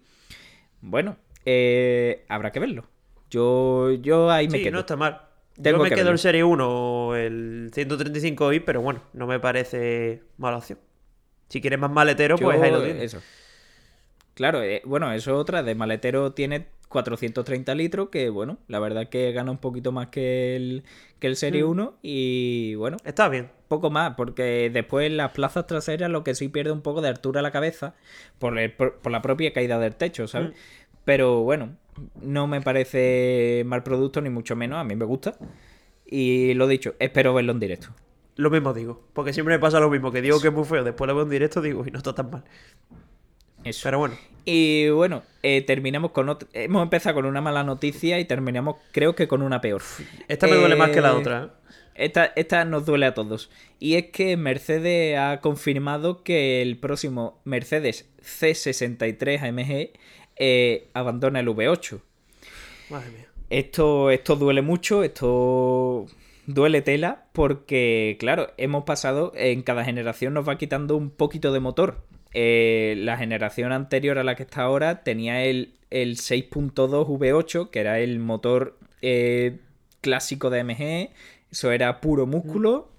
[0.81, 2.85] Bueno, eh, habrá que verlo.
[3.31, 5.23] Yo, yo ahí me sí, no está mal.
[5.57, 10.59] yo me quedo el Serie 1 o el 135i, pero bueno, no me parece mala
[10.59, 10.79] opción.
[11.49, 13.03] Si quieres más maletero, pues ahí lo tienes.
[13.03, 13.23] Eso.
[14.35, 15.63] Claro, eh, bueno, eso es otra.
[15.63, 20.57] De maletero tiene 430 litros, que bueno, la verdad que gana un poquito más que
[20.57, 20.85] el,
[21.19, 21.95] que el Serie 1 mm.
[22.03, 22.97] y bueno.
[23.05, 23.51] Está bien.
[23.69, 27.41] Poco más, porque después las plazas traseras lo que sí pierde un poco de altura
[27.41, 27.95] a la cabeza
[28.39, 30.51] por, por, la propia caída del techo, ¿sabes?
[30.51, 30.55] Mm.
[31.05, 31.77] Pero bueno,
[32.23, 35.37] no me parece mal producto ni mucho menos, a mí me gusta.
[36.07, 37.89] Y lo dicho, espero verlo en directo.
[38.37, 40.85] Lo mismo digo, porque siempre me pasa lo mismo, que digo que es muy feo,
[40.85, 42.45] después lo veo en directo digo, y no está tan mal.
[43.69, 43.81] Eso.
[43.85, 44.17] Pero bueno.
[44.45, 46.49] Y bueno, eh, terminamos con otra.
[46.55, 49.83] Hemos empezado con una mala noticia y terminamos, creo que con una peor.
[50.27, 51.45] Esta me duele más que la eh, otra.
[51.45, 51.73] ¿eh?
[51.95, 53.51] Esta, esta nos duele a todos.
[53.79, 62.01] Y es que Mercedes ha confirmado que el próximo Mercedes C63 AMG abandona el V8.
[62.89, 63.29] Madre mía.
[63.51, 66.07] Esto, esto duele mucho, esto
[66.47, 71.61] duele tela, porque, claro, hemos pasado, en cada generación nos va quitando un poquito de
[71.61, 72.03] motor.
[72.35, 77.81] Eh, la generación anterior a la que está ahora tenía el, el 6.2 V8, que
[77.81, 79.59] era el motor eh,
[80.01, 81.11] clásico de MG,
[81.51, 82.91] eso era puro músculo.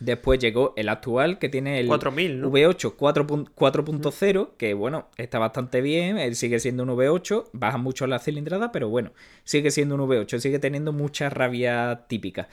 [0.00, 6.34] Después llegó el actual, que tiene el V8 4.0, que bueno, está bastante bien, él
[6.34, 9.12] sigue siendo un V8, baja mucho la cilindrada, pero bueno,
[9.44, 12.48] sigue siendo un V8, sigue teniendo mucha rabia típica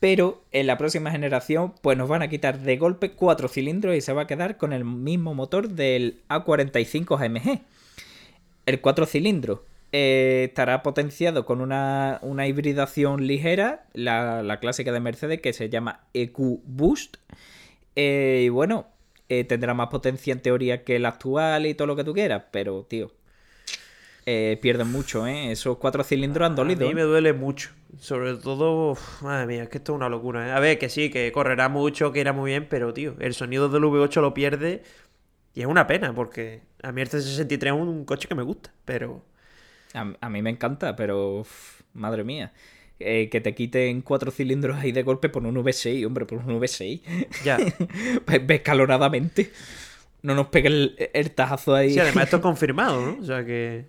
[0.00, 4.00] pero en la próxima generación pues nos van a quitar de golpe cuatro cilindros y
[4.00, 7.60] se va a quedar con el mismo motor del A45 AMG.
[8.66, 9.60] El cuatro cilindros
[9.92, 16.62] eh, estará potenciado con una, hibridación ligera, la, clásica de Mercedes que se llama EQ
[16.64, 17.16] Boost.
[17.96, 18.86] Eh, y bueno,
[19.28, 22.44] eh, tendrá más potencia en teoría que el actual y todo lo que tú quieras,
[22.50, 23.12] pero tío,
[24.26, 25.50] eh, pierden mucho, ¿eh?
[25.52, 26.86] Esos cuatro cilindros han dolido.
[26.86, 27.70] A mí me duele mucho.
[27.98, 30.48] Sobre todo, madre mía, es que esto es una locura.
[30.48, 30.52] ¿eh?
[30.52, 33.68] A ver, que sí, que correrá mucho, que irá muy bien, pero tío, el sonido
[33.68, 34.82] del V8 lo pierde
[35.54, 38.72] y es una pena porque a mí el C63 es un coche que me gusta,
[38.84, 39.24] pero
[39.94, 41.44] A, mí me encanta, pero
[41.94, 42.52] madre mía.
[43.02, 46.60] Eh, que te quiten cuatro cilindros ahí de golpe por un V6, hombre, por un
[46.60, 47.00] V6.
[47.44, 47.58] Ya.
[48.48, 49.50] Escaloradamente.
[50.22, 50.68] No nos pegue
[51.12, 51.94] el, tajazo ahí.
[51.94, 53.18] Sí, además esto es confirmado, ¿no?
[53.20, 53.86] O sea que.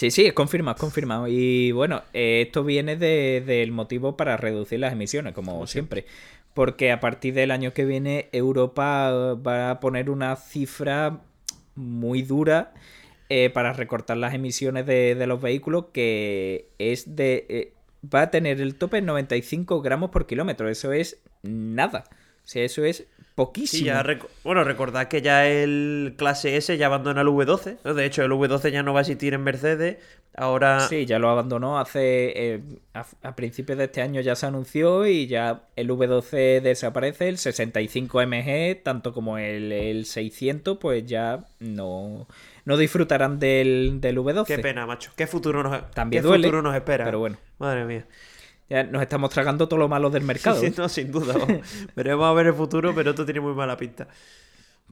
[0.00, 1.28] Sí, sí, es confirmado, es confirmado.
[1.28, 6.06] Y bueno, eh, esto viene del motivo para reducir las emisiones, como siempre.
[6.54, 11.20] Porque a partir del año que viene, Europa va a poner una cifra
[11.74, 12.72] muy dura
[13.28, 17.44] eh, para recortar las emisiones de, los vehículos, que es de.
[17.50, 20.70] Eh, va a tener el tope en 95 gramos por kilómetro.
[20.70, 22.04] Eso es nada.
[22.42, 23.86] O sea, eso es poquísimo.
[23.86, 24.04] ya
[24.44, 27.94] bueno, recordad que ya el clase S ya abandona el V12.
[27.94, 29.98] De hecho, el V12 ya no va a existir en Mercedes.
[30.36, 30.80] Ahora.
[30.88, 32.54] Sí, ya lo abandonó hace.
[32.54, 32.62] Eh,
[32.94, 37.28] a, principios de este año ya se anunció y ya el V12 desaparece.
[37.28, 42.26] El 65 MG, tanto como el, el 600, pues ya no
[42.64, 44.46] no disfrutarán del, del V12.
[44.46, 45.12] Qué pena, macho.
[45.16, 47.04] ¿Qué futuro nos, También futuro nos espera?
[47.04, 47.36] Pero bueno.
[47.58, 48.06] Madre mía.
[48.70, 50.60] Ya nos estamos tragando todo lo malo del mercado.
[50.60, 51.34] Sí, no, sin duda.
[51.96, 54.06] Veremos a ver el futuro, pero esto tiene muy mala pinta.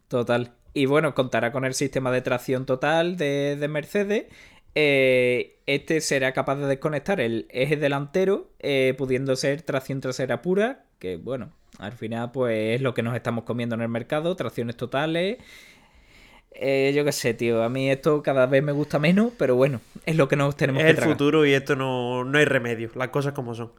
[0.09, 0.53] Total.
[0.75, 4.27] Y bueno, contará con el sistema de tracción total de, Mercedes.
[4.75, 10.85] Eh, este será capaz de desconectar el eje delantero, eh, pudiendo ser tracción trasera pura,
[10.99, 14.77] que bueno, al final pues es lo que nos estamos comiendo en el mercado, tracciones
[14.77, 15.39] totales,
[16.53, 17.63] eh, yo qué sé, tío.
[17.63, 20.83] A mí esto cada vez me gusta menos, pero bueno, es lo que nos tenemos
[20.83, 22.91] que Es el futuro y esto no, hay remedio.
[22.95, 23.71] Las cosas como son.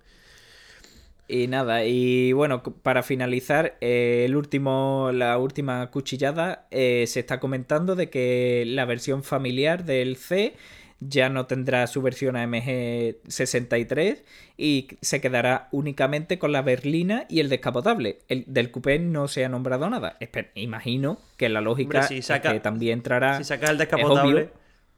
[1.28, 7.40] Y nada, y bueno, para finalizar, eh, el último, la última cuchillada, eh, se está
[7.40, 10.56] comentando de que la versión familiar del C
[11.00, 14.24] ya no tendrá su versión AMG 63
[14.58, 18.20] y se quedará únicamente con la berlina y el descapotable.
[18.28, 20.18] El del coupé no se ha nombrado nada.
[20.56, 23.38] imagino que la lógica es que también entrará.
[23.38, 24.50] Si saca el descapotable,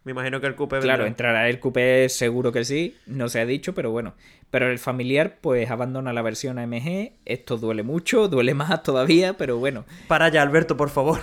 [0.04, 3.46] me imagino que el coupé Claro, entrará el coupé seguro que sí, no se ha
[3.46, 4.16] dicho, pero bueno.
[4.50, 7.14] Pero el familiar, pues abandona la versión AMG.
[7.26, 9.86] Esto duele mucho, duele más todavía, pero bueno.
[10.08, 11.20] Para ya, Alberto, por favor.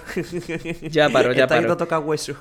[0.83, 1.77] Ya paro, ya paro.
[1.77, 2.37] toca hueso.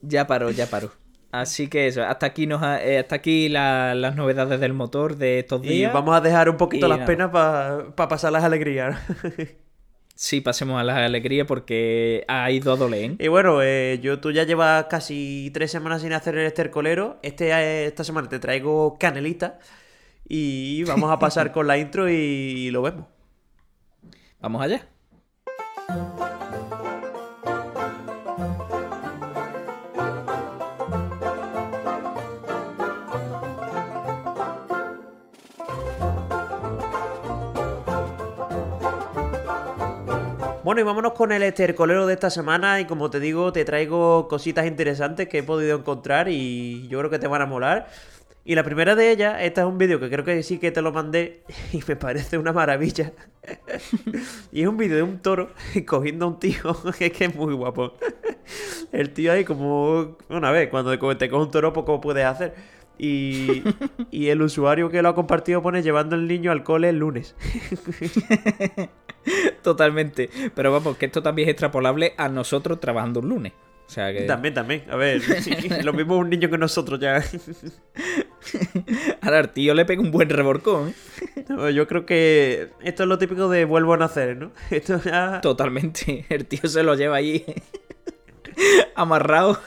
[0.00, 0.92] Ya paro, ya paro.
[1.32, 5.62] Así que eso, hasta aquí nos eh, hasta aquí las novedades del motor de estos
[5.62, 5.90] días.
[5.90, 9.00] Y vamos a dejar un poquito las penas para pasar las alegrías.
[10.14, 13.16] sí, pasemos a las alegrías porque ha ido a doler.
[13.18, 17.18] Y bueno, eh, yo tú ya llevas casi tres semanas sin hacer el estercolero.
[17.22, 19.58] Este, eh, esta semana te traigo canelita.
[20.28, 23.06] Y vamos a pasar con la intro y lo vemos.
[24.38, 24.86] Vamos allá.
[40.72, 42.80] Bueno, y vámonos con el estercolero de esta semana.
[42.80, 47.10] Y como te digo, te traigo cositas interesantes que he podido encontrar y yo creo
[47.10, 47.88] que te van a molar.
[48.42, 50.80] Y la primera de ellas, esta es un vídeo que creo que sí que te
[50.80, 51.42] lo mandé
[51.74, 53.12] y me parece una maravilla.
[54.50, 55.50] y es un vídeo de un toro
[55.86, 57.92] cogiendo a un tío, que es que es muy guapo.
[58.92, 62.54] El tío ahí como, una vez, cuando te coge un toro, poco pues, puedes hacer.
[62.96, 63.62] Y,
[64.10, 67.34] y, el usuario que lo ha compartido pone llevando el niño al cole el lunes.
[69.62, 70.30] Totalmente.
[70.54, 73.52] Pero vamos, que esto también es extrapolable a nosotros trabajando un lunes.
[73.86, 74.22] O sea que...
[74.22, 74.84] También, también.
[74.90, 75.20] A ver,
[75.84, 77.22] lo mismo un niño que nosotros ya.
[79.20, 80.94] Ahora, al tío le pega un buen reborcón.
[81.36, 81.74] ¿eh?
[81.74, 84.52] yo creo que esto es lo típico de vuelvo a nacer, ¿no?
[84.70, 85.00] Esto
[85.42, 86.24] Totalmente.
[86.28, 87.44] El tío se lo lleva ahí
[88.94, 89.60] amarrado.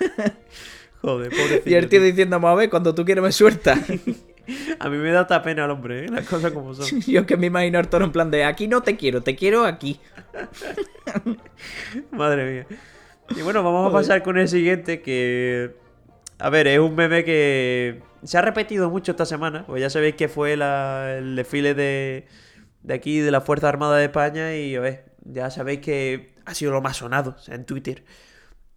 [1.01, 1.69] Joder, pobrecito.
[1.69, 3.79] Y el tío diciendo, a ver, cuando tú quieres me suelta.
[4.79, 6.09] A mí me da hasta pena el hombre, ¿eh?
[6.09, 7.01] las cosas como son.
[7.07, 9.99] Yo que me imagino a en plan de aquí no te quiero, te quiero aquí.
[12.11, 12.67] Madre mía.
[13.35, 15.75] Y bueno, vamos a pasar con el siguiente que...
[16.37, 19.65] A ver, es un meme que se ha repetido mucho esta semana.
[19.65, 22.27] Pues ya sabéis que fue el desfile de,
[22.83, 24.55] de aquí, de la Fuerza Armada de España.
[24.55, 28.03] Y a ver, ya sabéis que ha sido lo más sonado en Twitter.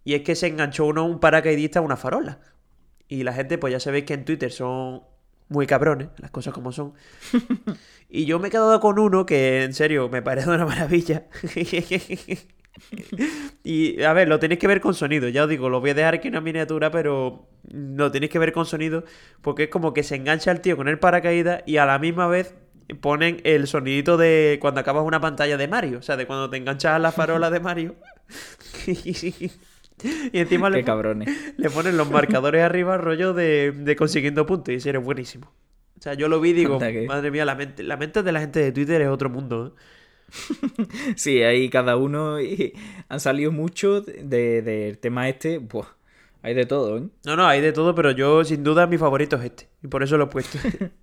[0.03, 2.39] Y es que se enganchó uno un paracaidista a una farola.
[3.07, 5.03] Y la gente, pues ya sabéis que en Twitter son
[5.49, 6.93] muy cabrones, las cosas como son.
[8.09, 11.25] y yo me he quedado con uno que, en serio, me parece una maravilla.
[13.63, 15.27] y, a ver, lo tenéis que ver con sonido.
[15.27, 18.39] Ya os digo, lo voy a dejar aquí en una miniatura, pero lo tenéis que
[18.39, 19.03] ver con sonido
[19.41, 22.27] porque es como que se engancha el tío con el paracaídas y a la misma
[22.27, 22.55] vez
[23.01, 25.99] ponen el sonidito de cuando acabas una pantalla de Mario.
[25.99, 27.95] O sea, de cuando te enganchas a la farola de Mario.
[30.03, 30.83] Y encima le,
[31.57, 34.73] le, ponen los marcadores arriba, rollo de, consiguiendo puntos.
[34.73, 35.51] Y si eres buenísimo.
[35.97, 38.39] O sea, yo lo vi y digo, madre mía, la mente, la mente de la
[38.39, 39.75] gente de Twitter es otro mundo.
[39.75, 39.81] ¿eh?
[41.15, 42.39] sí, ahí cada uno.
[42.41, 42.73] Y
[43.07, 45.61] han salido mucho del tema este.
[46.41, 47.03] Hay de todo, ¿eh?
[47.25, 49.69] No, no, hay de todo, pero yo sin duda mi favorito es este.
[49.83, 50.57] Y por eso lo he puesto.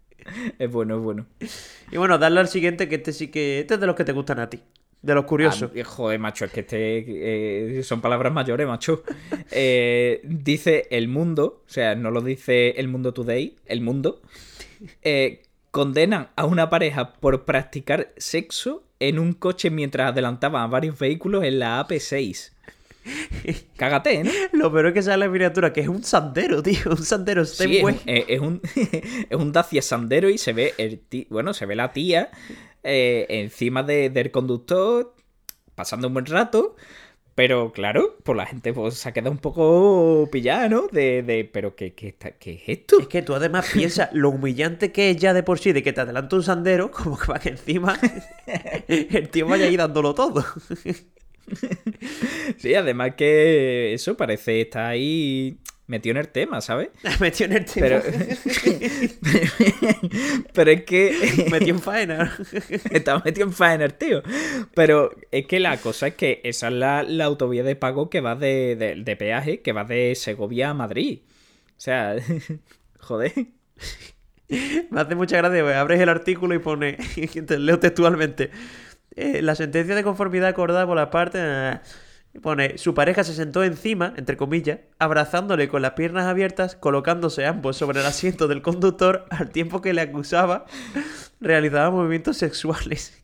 [0.59, 1.27] es bueno, es bueno.
[1.91, 3.61] Y bueno, darle al siguiente, que este sí que.
[3.61, 4.63] Este es de los que te gustan a ti.
[5.07, 5.71] De los curiosos.
[5.73, 7.79] Ah, joder, macho, es que este.
[7.79, 9.05] Eh, son palabras mayores, macho.
[9.53, 14.21] Eh, dice el mundo, o sea, no lo dice el mundo today, el mundo.
[15.03, 20.99] Eh, condenan a una pareja por practicar sexo en un coche mientras adelantaban a varios
[20.99, 22.51] vehículos en la AP6.
[23.77, 24.31] Cágate, ¿no?
[24.53, 26.79] Lo peor es que sale la miniatura, que es un sandero, tío.
[26.91, 31.01] Un sandero sí, es, un, es un Dacia Sandero y se ve el
[31.31, 32.31] bueno, se ve la tía
[32.87, 35.15] eh, encima del conductor,
[35.75, 36.77] pasando un buen rato.
[37.37, 40.87] Pero claro, pues la gente pues, se ha quedado un poco pillada, ¿no?
[40.89, 42.99] De, de pero ¿qué, qué, qué, es esto?
[42.99, 45.93] Es que tú además piensas lo humillante que es ya de por sí de que
[45.93, 48.01] te adelanta un sandero, como que va que encima
[48.89, 50.43] el tío vaya ahí dándolo todo.
[52.57, 56.89] sí, además que eso parece estar ahí metido en el tema, ¿sabes?
[57.21, 58.03] metido en el tema.
[60.53, 61.47] Pero, es que.
[61.51, 62.37] metió en faena.
[62.91, 64.23] Estaba metido en faena, tío.
[64.75, 68.35] Pero es que la cosa es que esa es la, autovía de pago que va
[68.35, 71.21] de, de, peaje, que va de Segovia a Madrid.
[71.71, 72.17] O sea,
[72.99, 73.33] joder.
[74.49, 76.97] Me hace mucha gracia, abres el artículo y pone,
[77.47, 78.53] te leo textualmente,
[79.17, 81.39] eh, la sentencia de conformidad acordada por la parte...
[81.41, 81.81] Eh,
[82.41, 87.77] pone, su pareja se sentó encima, entre comillas, abrazándole con las piernas abiertas, colocándose ambos
[87.77, 90.67] sobre el asiento del conductor al tiempo que le acusaba
[91.41, 93.23] realizaba movimientos sexuales.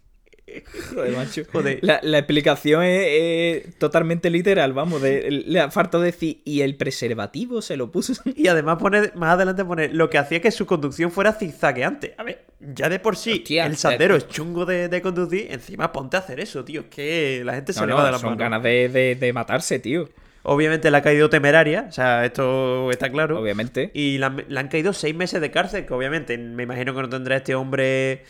[0.94, 1.42] Joder, macho.
[1.80, 5.00] La, explicación es, totalmente literal, vamos.
[5.00, 8.12] De, le falta decir, y el preservativo se lo puso.
[8.36, 12.14] Y además pone, más adelante pone, lo que hacía que su conducción fuera zigzagueante.
[12.18, 12.44] A ver,
[12.74, 16.64] ya de por sí, el sandero es chungo de, conducir, encima ponte a hacer eso,
[16.64, 16.82] tío.
[16.82, 20.08] Es que la gente se le va de la Son ganas de, matarse, tío.
[20.44, 23.38] Obviamente le ha caído temeraria, o sea, esto está claro.
[23.38, 23.92] Obviamente.
[23.94, 24.26] Y le
[24.58, 28.24] han caído seis meses de cárcel, que obviamente me imagino que no tendrá este hombre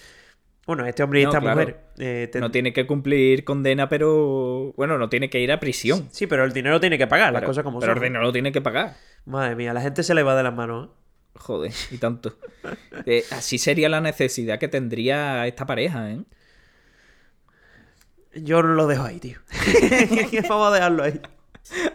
[0.66, 1.80] bueno, este hombre y esta mujer.
[1.98, 4.72] Eh, no tiene que cumplir condena, pero.
[4.76, 6.08] Bueno, no tiene que ir a prisión.
[6.12, 7.98] Sí, pero el dinero tiene que pagar, las cosas como pero son.
[7.98, 8.94] Pero el dinero lo tiene que pagar.
[9.24, 10.88] Madre mía, la gente se le va de las manos.
[10.88, 11.01] ¿eh?
[11.42, 12.36] Joder, y tanto.
[13.04, 16.20] Eh, así sería la necesidad que tendría esta pareja, ¿eh?
[18.34, 19.38] Yo lo dejo ahí, tío.
[20.48, 21.20] Vamos a dejarlo ahí.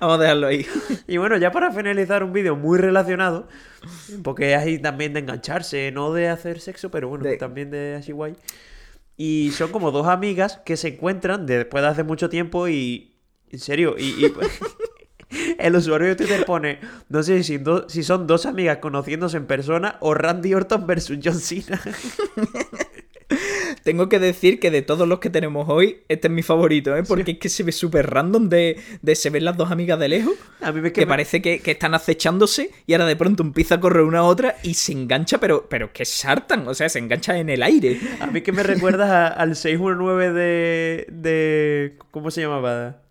[0.02, 0.66] Vamos a dejarlo ahí.
[1.08, 3.48] Y bueno, ya para finalizar un vídeo muy relacionado,
[4.22, 8.12] porque es ahí también de engancharse, no de hacer sexo, pero bueno, también de así
[8.12, 8.36] guay.
[9.16, 13.14] Y son como dos amigas que se encuentran después de hace mucho tiempo y...
[13.50, 14.30] En serio, y...
[15.60, 19.98] el usuario de Twitter pone, no sé si, si son dos amigas conociéndose en persona
[20.00, 21.82] o Randy Orton versus John Cena.
[23.84, 27.04] Tengo que decir que de todos los que tenemos hoy, este es mi favorito, ¿eh?
[27.04, 30.08] Porque es que se ve súper random de, de, se ven las dos amigas de
[30.08, 30.34] lejos.
[30.62, 34.04] A mí me que, parece que, están acechándose y ahora de pronto empieza a correr
[34.04, 37.50] una a otra y se engancha, pero, pero que sartan, o sea, se engancha en
[37.50, 38.00] el aire.
[38.20, 41.98] A mí que me recuerdas al 619 de, de.
[42.12, 43.07] ¿Cómo se llamaba?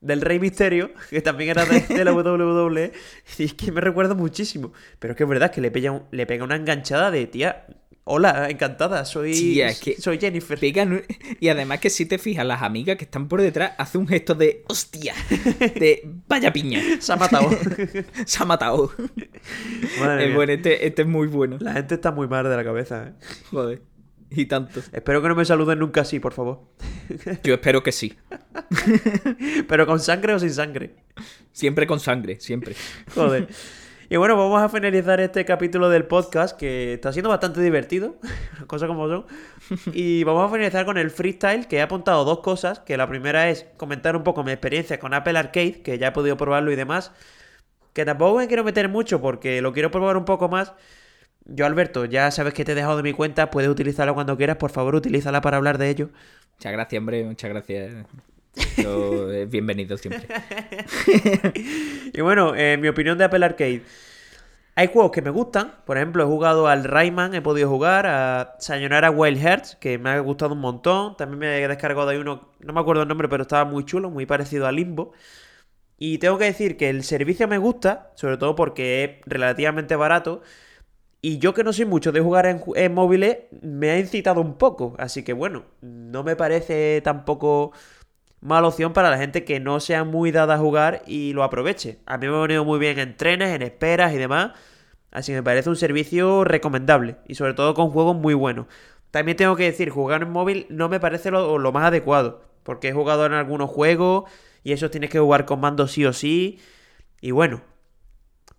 [0.00, 2.92] Del Rey Misterio, que también era de, la WWE,
[3.38, 4.72] y es que me recuerda muchísimo.
[4.98, 7.66] Pero es que es verdad que le pega, le pega una enganchada de tía.
[8.04, 9.62] Hola, encantada, soy,
[9.98, 10.58] soy Jennifer.
[11.38, 14.34] y además que si te fijas, las amigas que están por detrás hace un gesto
[14.34, 15.14] de hostia,
[15.60, 16.80] de vaya piña.
[16.98, 17.50] Se ha matado.
[18.24, 18.90] Se ha matado.
[19.98, 21.58] bueno, este, este, es muy bueno.
[21.60, 23.12] La gente está muy mal de la cabeza, ¿eh?
[23.50, 23.82] Joder.
[24.36, 24.80] Y tanto.
[24.92, 26.60] Espero que no me saluden nunca así, por favor.
[27.42, 28.16] Yo espero que sí.
[29.68, 30.94] Pero con sangre o sin sangre.
[31.52, 32.74] Siempre con sangre, siempre.
[33.14, 33.48] Joder.
[34.08, 38.16] Y bueno, vamos a finalizar este capítulo del podcast que está siendo bastante divertido,
[38.66, 39.24] cosas como son.
[39.92, 43.50] Y vamos a finalizar con el freestyle, que he apuntado dos cosas, que la primera
[43.50, 46.76] es comentar un poco mi experiencia con Apple Arcade, que ya he podido probarlo y
[46.76, 47.12] demás.
[47.92, 50.72] Que tampoco me quiero meter mucho porque lo quiero probar un poco más.
[51.52, 54.56] Yo, Alberto, ya sabes que te he dejado de mi cuenta, puedes utilizarla cuando quieras,
[54.56, 56.10] por favor, utilízala para hablar de ello.
[56.56, 57.92] Muchas gracias, hombre, muchas gracias.
[58.76, 60.26] Eh, bienvenido siempre.
[62.12, 63.82] y bueno, en eh, mi opinión de Apple Arcade.
[64.74, 65.74] Hay juegos que me gustan.
[65.84, 70.10] Por ejemplo, he jugado al Rayman, he podido jugar a Sayonara Wild Hearts, que me
[70.10, 71.16] ha gustado un montón.
[71.16, 73.84] También me he descargado de ahí uno, no me acuerdo el nombre, pero estaba muy
[73.84, 75.12] chulo, muy parecido a Limbo.
[75.96, 80.42] Y tengo que decir que el servicio me gusta, sobre todo porque es relativamente barato.
[81.22, 84.56] Y yo que no soy mucho de jugar en, en móviles, me ha incitado un
[84.56, 84.94] poco.
[84.98, 87.72] Así que bueno, no me parece tampoco
[88.40, 91.98] mala opción para la gente que no sea muy dada a jugar y lo aproveche.
[92.06, 94.52] A mí me ha venido muy bien en trenes, en esperas y demás.
[95.10, 98.66] Así que me parece un servicio recomendable y sobre todo con juegos muy buenos.
[99.10, 102.42] También tengo que decir, jugar en móvil no me parece lo, más adecuado.
[102.62, 104.30] Porque he jugado en algunos juegos
[104.62, 106.60] y eso tienes que jugar con mando sí o sí.
[107.20, 107.62] Y bueno,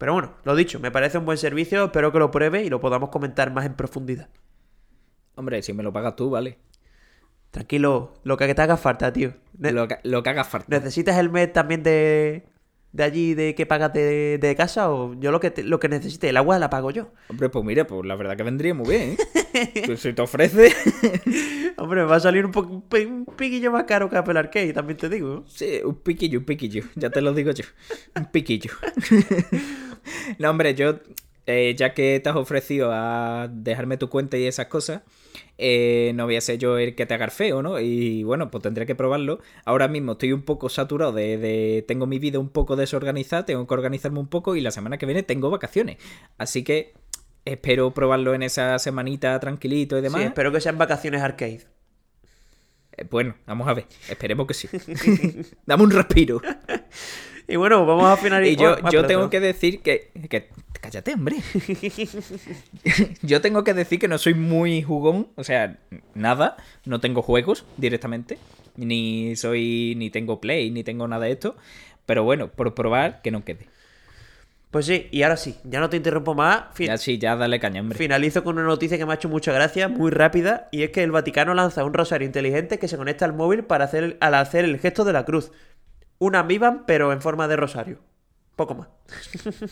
[0.01, 2.81] Pero bueno, lo dicho, me parece un buen servicio, espero que lo pruebe y lo
[2.81, 4.29] podamos comentar más en profundidad.
[5.35, 6.57] Hombre, si me lo pagas tú, vale.
[7.51, 9.35] Tranquilo, lo que te haga falta, tío.
[9.59, 10.65] lo, que, lo que haga falta.
[10.69, 12.47] ¿Necesitas el mes también de,
[12.93, 16.37] de allí de que pagas de, casa o yo lo que lo que necesite, el
[16.37, 17.11] agua la pago yo.
[17.29, 19.17] Hombre, pues mira, pues la verdad que vendría muy bien,
[19.53, 19.83] ¿eh?
[19.85, 20.73] pues si te ofrece.
[21.77, 25.43] Hombre, va a salir un, un, piquillo más caro que Apple Arcade, también te digo.
[25.47, 27.63] Sí, un piquillo, un piquillo, ya te lo digo yo.
[28.15, 28.71] Un piquillo.
[30.37, 30.99] no, hombre, yo,
[31.47, 35.01] eh, ya que te has ofrecido a dejarme tu cuenta y esas cosas,
[35.57, 37.79] eh, no voy a ser yo el que te haga feo, ¿no?
[37.79, 39.39] Y bueno, pues tendré que probarlo.
[39.65, 43.73] Ahora mismo estoy un poco saturado de, Tengo mi vida un poco desorganizada, tengo que
[43.73, 45.97] organizarme un poco y la semana que viene tengo vacaciones.
[46.37, 46.93] Así que
[47.45, 50.21] espero probarlo en esa semanita tranquilito y demás.
[50.21, 51.61] Sí, espero que sean vacaciones arcade.
[52.97, 53.85] Eh, bueno, vamos a ver.
[54.09, 54.67] Esperemos que sí.
[55.65, 56.41] Dame un respiro.
[57.47, 58.79] Y bueno, vamos a finalizar.
[58.79, 60.49] Y yo, yo tengo que decir que, que
[60.81, 61.37] cállate, hombre.
[63.21, 65.77] yo tengo que decir que no soy muy jugón, o sea,
[66.13, 68.37] nada, no tengo juegos directamente,
[68.75, 71.55] ni soy, ni tengo play, ni tengo nada de esto,
[72.05, 73.67] pero bueno, por probar que no quede.
[74.71, 76.63] Pues sí, y ahora sí, ya no te interrumpo más.
[76.79, 77.97] ya sí, ya dale caña, hombre.
[77.97, 81.03] Finalizo con una noticia que me ha hecho mucha gracia, muy rápida, y es que
[81.03, 84.63] el Vaticano lanza un rosario inteligente que se conecta al móvil para hacer, al hacer
[84.63, 85.51] el gesto de la cruz
[86.21, 87.97] una Amiiban, pero en forma de rosario.
[88.61, 88.89] Poco más.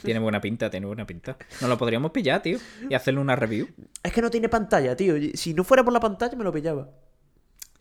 [0.04, 1.38] Tiene buena pinta, tiene buena pinta.
[1.62, 2.58] No lo podríamos pillar, tío.
[2.90, 3.68] Y hacerle una review.
[4.02, 5.14] Es que no tiene pantalla, tío.
[5.36, 6.90] Si no fuera por la pantalla, me lo pillaba.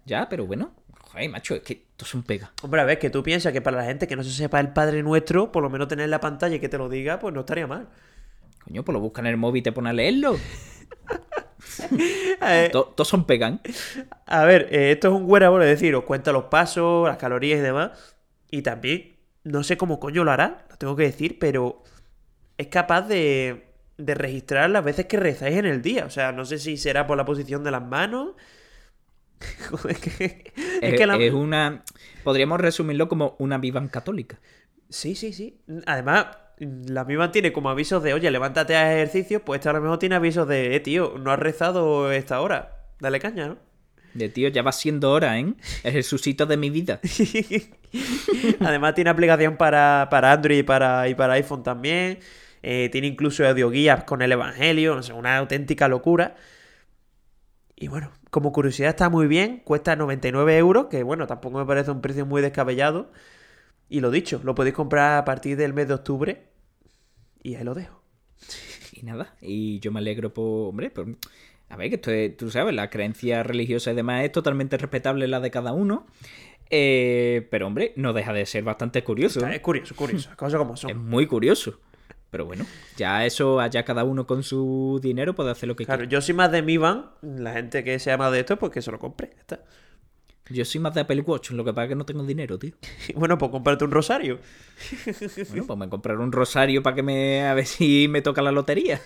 [0.05, 0.75] Ya, pero bueno.
[1.01, 2.53] Joder, macho, es que esto es un pega.
[2.61, 4.75] Hombre, a ver, que tú piensas que para la gente que no se sepa el
[4.75, 7.41] Padre Nuestro, por lo menos tener la pantalla y que te lo diga, pues no
[7.41, 7.89] estaría mal.
[8.65, 10.37] Coño, pues lo buscan en el móvil y te pone a leerlo.
[12.71, 13.63] Todos son pegan.
[14.27, 17.61] A ver, eh, esto es un wearable, es decir, os cuenta los pasos, las calorías
[17.61, 18.15] y demás.
[18.51, 19.18] Y también,
[19.49, 21.83] no sé cómo coño lo hará, lo tengo que decir, pero
[22.59, 26.05] es capaz de, de registrar las veces que rezáis en el día.
[26.05, 28.35] O sea, no sé si será por la posición de las manos.
[29.89, 31.85] es que, es, es una.
[32.25, 34.39] Podríamos resumirlo como una vivan católica.
[34.89, 35.61] Sí, sí, sí.
[35.87, 36.27] Además,
[36.59, 39.99] la misma tiene como avisos de, oye, levántate a ejercicio, pues esta a lo mejor
[39.99, 42.85] tiene avisos de, eh, tío, no has rezado esta hora.
[43.01, 43.68] Dale caña, ¿no?
[44.15, 45.55] De tío, ya va siendo hora, ¿eh?
[45.85, 47.01] Es el susito de mi vida.
[48.61, 52.19] Además tiene aplicación para, para Android y para, y para iPhone también.
[52.63, 54.95] Eh, tiene incluso audioguías con el Evangelio.
[54.95, 56.37] No sé, una auténtica locura.
[57.77, 59.63] Y bueno, como curiosidad está muy bien.
[59.65, 63.13] Cuesta 99 euros, que bueno, tampoco me parece un precio muy descabellado.
[63.89, 66.49] Y lo dicho, lo podéis comprar a partir del mes de octubre.
[67.43, 68.03] Y ahí lo dejo.
[68.93, 71.07] Y nada, y yo me alegro por, hombre, por
[71.69, 75.29] a ver, que esto es, tú sabes, la creencia religiosa y demás es totalmente respetable
[75.29, 76.07] la de cada uno.
[76.71, 79.47] Eh, pero hombre, no deja de ser bastante curioso.
[79.47, 80.91] Es curioso, curioso, cosas como son.
[80.91, 81.81] Es muy curioso.
[82.31, 82.67] Pero bueno,
[82.97, 85.97] ya eso, allá cada uno con su dinero puede hacer lo que quiera.
[85.97, 88.71] Claro, yo soy más de mi van, la gente que se llama de esto, pues
[88.71, 89.31] que se lo compre.
[89.39, 89.61] Está.
[90.51, 92.73] Yo soy más de Apple Watch, lo que pasa es que no tengo dinero, tío.
[93.15, 94.39] bueno, pues comprarte un rosario.
[95.51, 97.47] bueno, pues me compraré un rosario para que me.
[97.47, 99.01] a ver si me toca la lotería.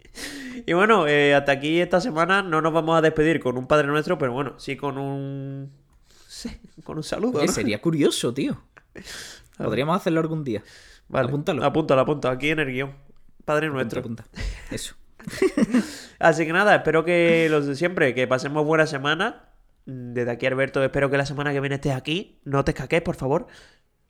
[0.66, 3.86] y bueno, eh, hasta aquí esta semana no nos vamos a despedir con un Padre
[3.86, 5.70] Nuestro, pero bueno, sí con un.
[6.28, 6.50] Sí,
[6.82, 7.46] con un saludo.
[7.48, 8.60] Sería curioso, tío.
[9.56, 10.62] Podríamos hacerlo algún día.
[11.08, 11.64] Vale, apúntalo.
[11.64, 12.92] Apúntalo, apúntalo, aquí en el guion.
[13.44, 14.00] Padre Nuestro.
[14.00, 14.24] Apunta.
[14.70, 14.96] Eso.
[16.18, 19.53] Así que nada, espero que los de siempre, que pasemos buena semana
[19.86, 22.38] desde aquí, Alberto, espero que la semana que viene estés aquí.
[22.44, 23.46] No te escaques, por favor.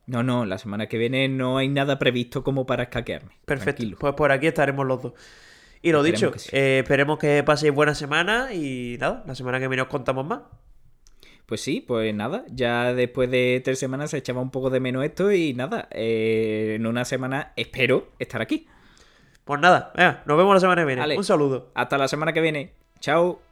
[0.07, 3.39] No, no, la semana que viene no hay nada previsto como para escaquearme.
[3.45, 3.85] Perfecto.
[3.99, 5.13] Pues por aquí estaremos los dos.
[5.83, 9.83] Y lo dicho, eh, esperemos que paséis buena semana y nada, la semana que viene
[9.83, 10.41] os contamos más.
[11.45, 15.05] Pues sí, pues nada, ya después de tres semanas se echaba un poco de menos
[15.05, 18.67] esto y nada, eh, en una semana espero estar aquí.
[19.45, 19.93] Pues nada,
[20.25, 21.19] nos vemos la semana que viene.
[21.19, 21.71] un saludo.
[21.75, 22.73] Hasta la semana que viene.
[23.01, 23.43] Chao.